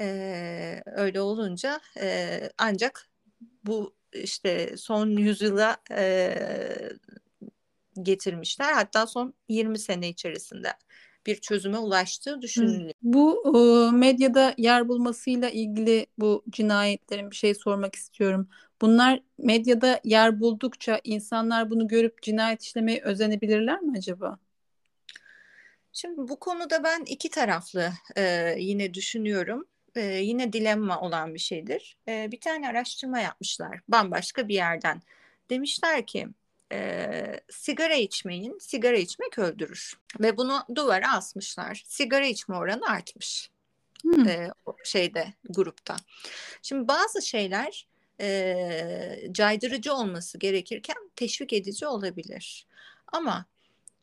[0.00, 3.08] E, öyle olunca e, ancak
[3.64, 6.34] bu işte son yüzyıla e,
[8.02, 8.72] getirmişler.
[8.72, 10.68] Hatta son 20 sene içerisinde
[11.26, 12.92] bir çözüme ulaştığı düşünülüyor.
[13.02, 18.48] Bu e, medyada yer bulmasıyla ilgili bu cinayetlerin bir şey sormak istiyorum.
[18.80, 24.38] Bunlar medyada yer buldukça insanlar bunu görüp cinayet işlemeye özenebilirler mi acaba?
[25.92, 29.66] Şimdi bu konuda ben iki taraflı e, yine düşünüyorum.
[29.96, 31.96] E, yine dilemma olan bir şeydir.
[32.08, 35.02] E, bir tane araştırma yapmışlar bambaşka bir yerden.
[35.50, 36.28] Demişler ki
[36.72, 39.98] e, sigara içmeyin, sigara içmek öldürür.
[40.20, 41.82] Ve bunu duvara asmışlar.
[41.86, 43.50] Sigara içme oranı artmış.
[44.02, 44.28] Hmm.
[44.28, 44.50] E,
[44.84, 45.96] şeyde grupta.
[46.62, 47.86] Şimdi bazı şeyler
[48.20, 52.66] e, caydırıcı olması gerekirken teşvik edici olabilir.
[53.12, 53.46] Ama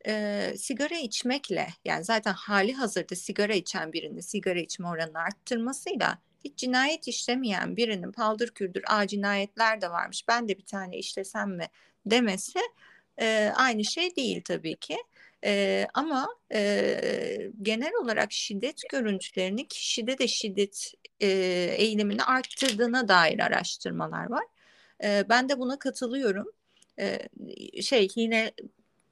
[0.08, 6.58] e, sigara içmekle yani zaten hali hazırda sigara içen birinin sigara içme oranını arttırmasıyla hiç
[6.58, 11.68] cinayet işlemeyen birinin paldır küldür a cinayetler de varmış ben de bir tane işlesem mi
[12.06, 12.60] demesi
[13.22, 14.98] e, aynı şey değil tabii ki.
[15.46, 21.28] E, ama e, genel olarak şiddet görüntülerini kişide de şiddet e,
[21.78, 24.44] eğilimini arttırdığına dair araştırmalar var.
[25.04, 26.48] E, ben de buna katılıyorum.
[27.00, 27.20] E,
[27.82, 28.52] şey yine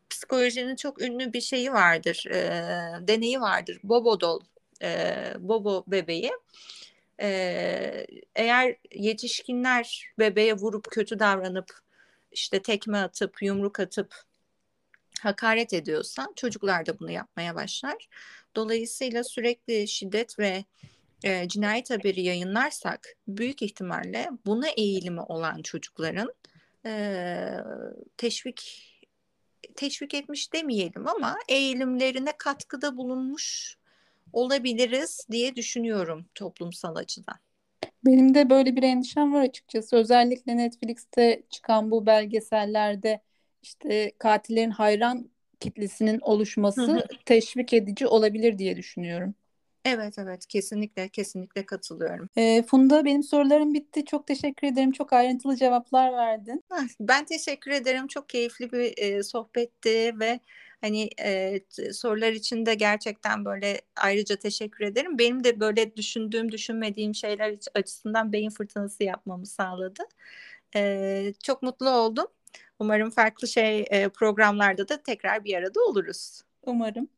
[0.10, 3.80] psikolojinin çok ünlü bir şeyi vardır, e, deneyi vardır.
[3.84, 4.39] Bobo doll,
[4.82, 6.32] e, Bobo bebeği.
[7.22, 11.80] E, eğer yetişkinler bebeğe vurup kötü davranıp
[12.32, 14.16] işte tekme atıp yumruk atıp
[15.22, 18.07] hakaret ediyorsa çocuklar da bunu yapmaya başlar.
[18.55, 20.66] Dolayısıyla sürekli şiddet ve
[21.24, 26.34] e, cinayet haberi yayınlarsak büyük ihtimalle buna eğilimi olan çocukların
[26.86, 27.53] e,
[28.18, 28.86] teşvik
[29.76, 33.78] teşvik etmiş demeyelim ama eğilimlerine katkıda bulunmuş
[34.34, 37.36] olabiliriz diye düşünüyorum toplumsal açıdan.
[38.05, 39.95] Benim de böyle bir endişem var açıkçası.
[39.95, 43.22] Özellikle Netflix'te çıkan bu belgesellerde
[43.62, 45.30] işte katillerin hayran
[45.60, 49.36] kitlesinin oluşması teşvik edici olabilir diye düşünüyorum.
[49.90, 52.30] Evet evet kesinlikle kesinlikle katılıyorum.
[52.38, 54.06] Ee, Funda benim sorularım bitti.
[54.06, 54.92] Çok teşekkür ederim.
[54.92, 56.64] Çok ayrıntılı cevaplar verdin.
[56.70, 58.08] Ah, Ben teşekkür ederim.
[58.08, 60.40] Çok keyifli bir e, sohbetti ve
[60.82, 61.60] hani e,
[61.94, 65.18] sorular için de gerçekten böyle ayrıca teşekkür ederim.
[65.20, 70.04] Benim de böyle düşündüğüm, düşünmediğim şeyler açısından beyin fırtınası yapmamı sağladı.
[70.76, 72.28] E, çok mutlu oldum.
[72.80, 76.42] Umarım farklı şey e, programlarda da tekrar bir arada oluruz.
[76.62, 77.10] Umarım.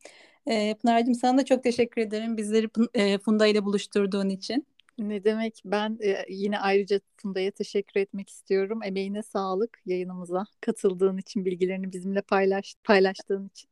[0.48, 2.38] Ee, Pınar'cığım sana da çok teşekkür ederim.
[2.38, 4.66] Bizleri e, Funda ile buluşturduğun için.
[4.98, 8.80] Ne demek ben e, yine ayrıca Funda'ya teşekkür etmek istiyorum.
[8.84, 13.70] Emeğine sağlık yayınımıza katıldığın için, bilgilerini bizimle paylaş, paylaştığın için.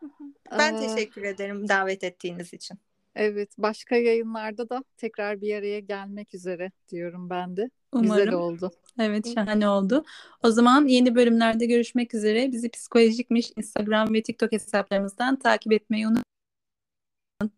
[0.58, 2.78] Ben Ee, teşekkür ederim davet ettiğiniz için.
[3.14, 7.70] Evet, başka yayınlarda da tekrar bir araya gelmek üzere diyorum ben de.
[7.92, 8.40] Güzel Umarım.
[8.40, 8.72] oldu.
[8.98, 10.04] Evet, şahane oldu.
[10.42, 12.52] O zaman yeni bölümlerde görüşmek üzere.
[12.52, 17.52] Bizi Psikolojikmiş Instagram ve TikTok hesaplarımızdan takip etmeyi unutmayın.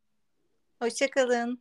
[0.83, 1.61] Hoşçakalın.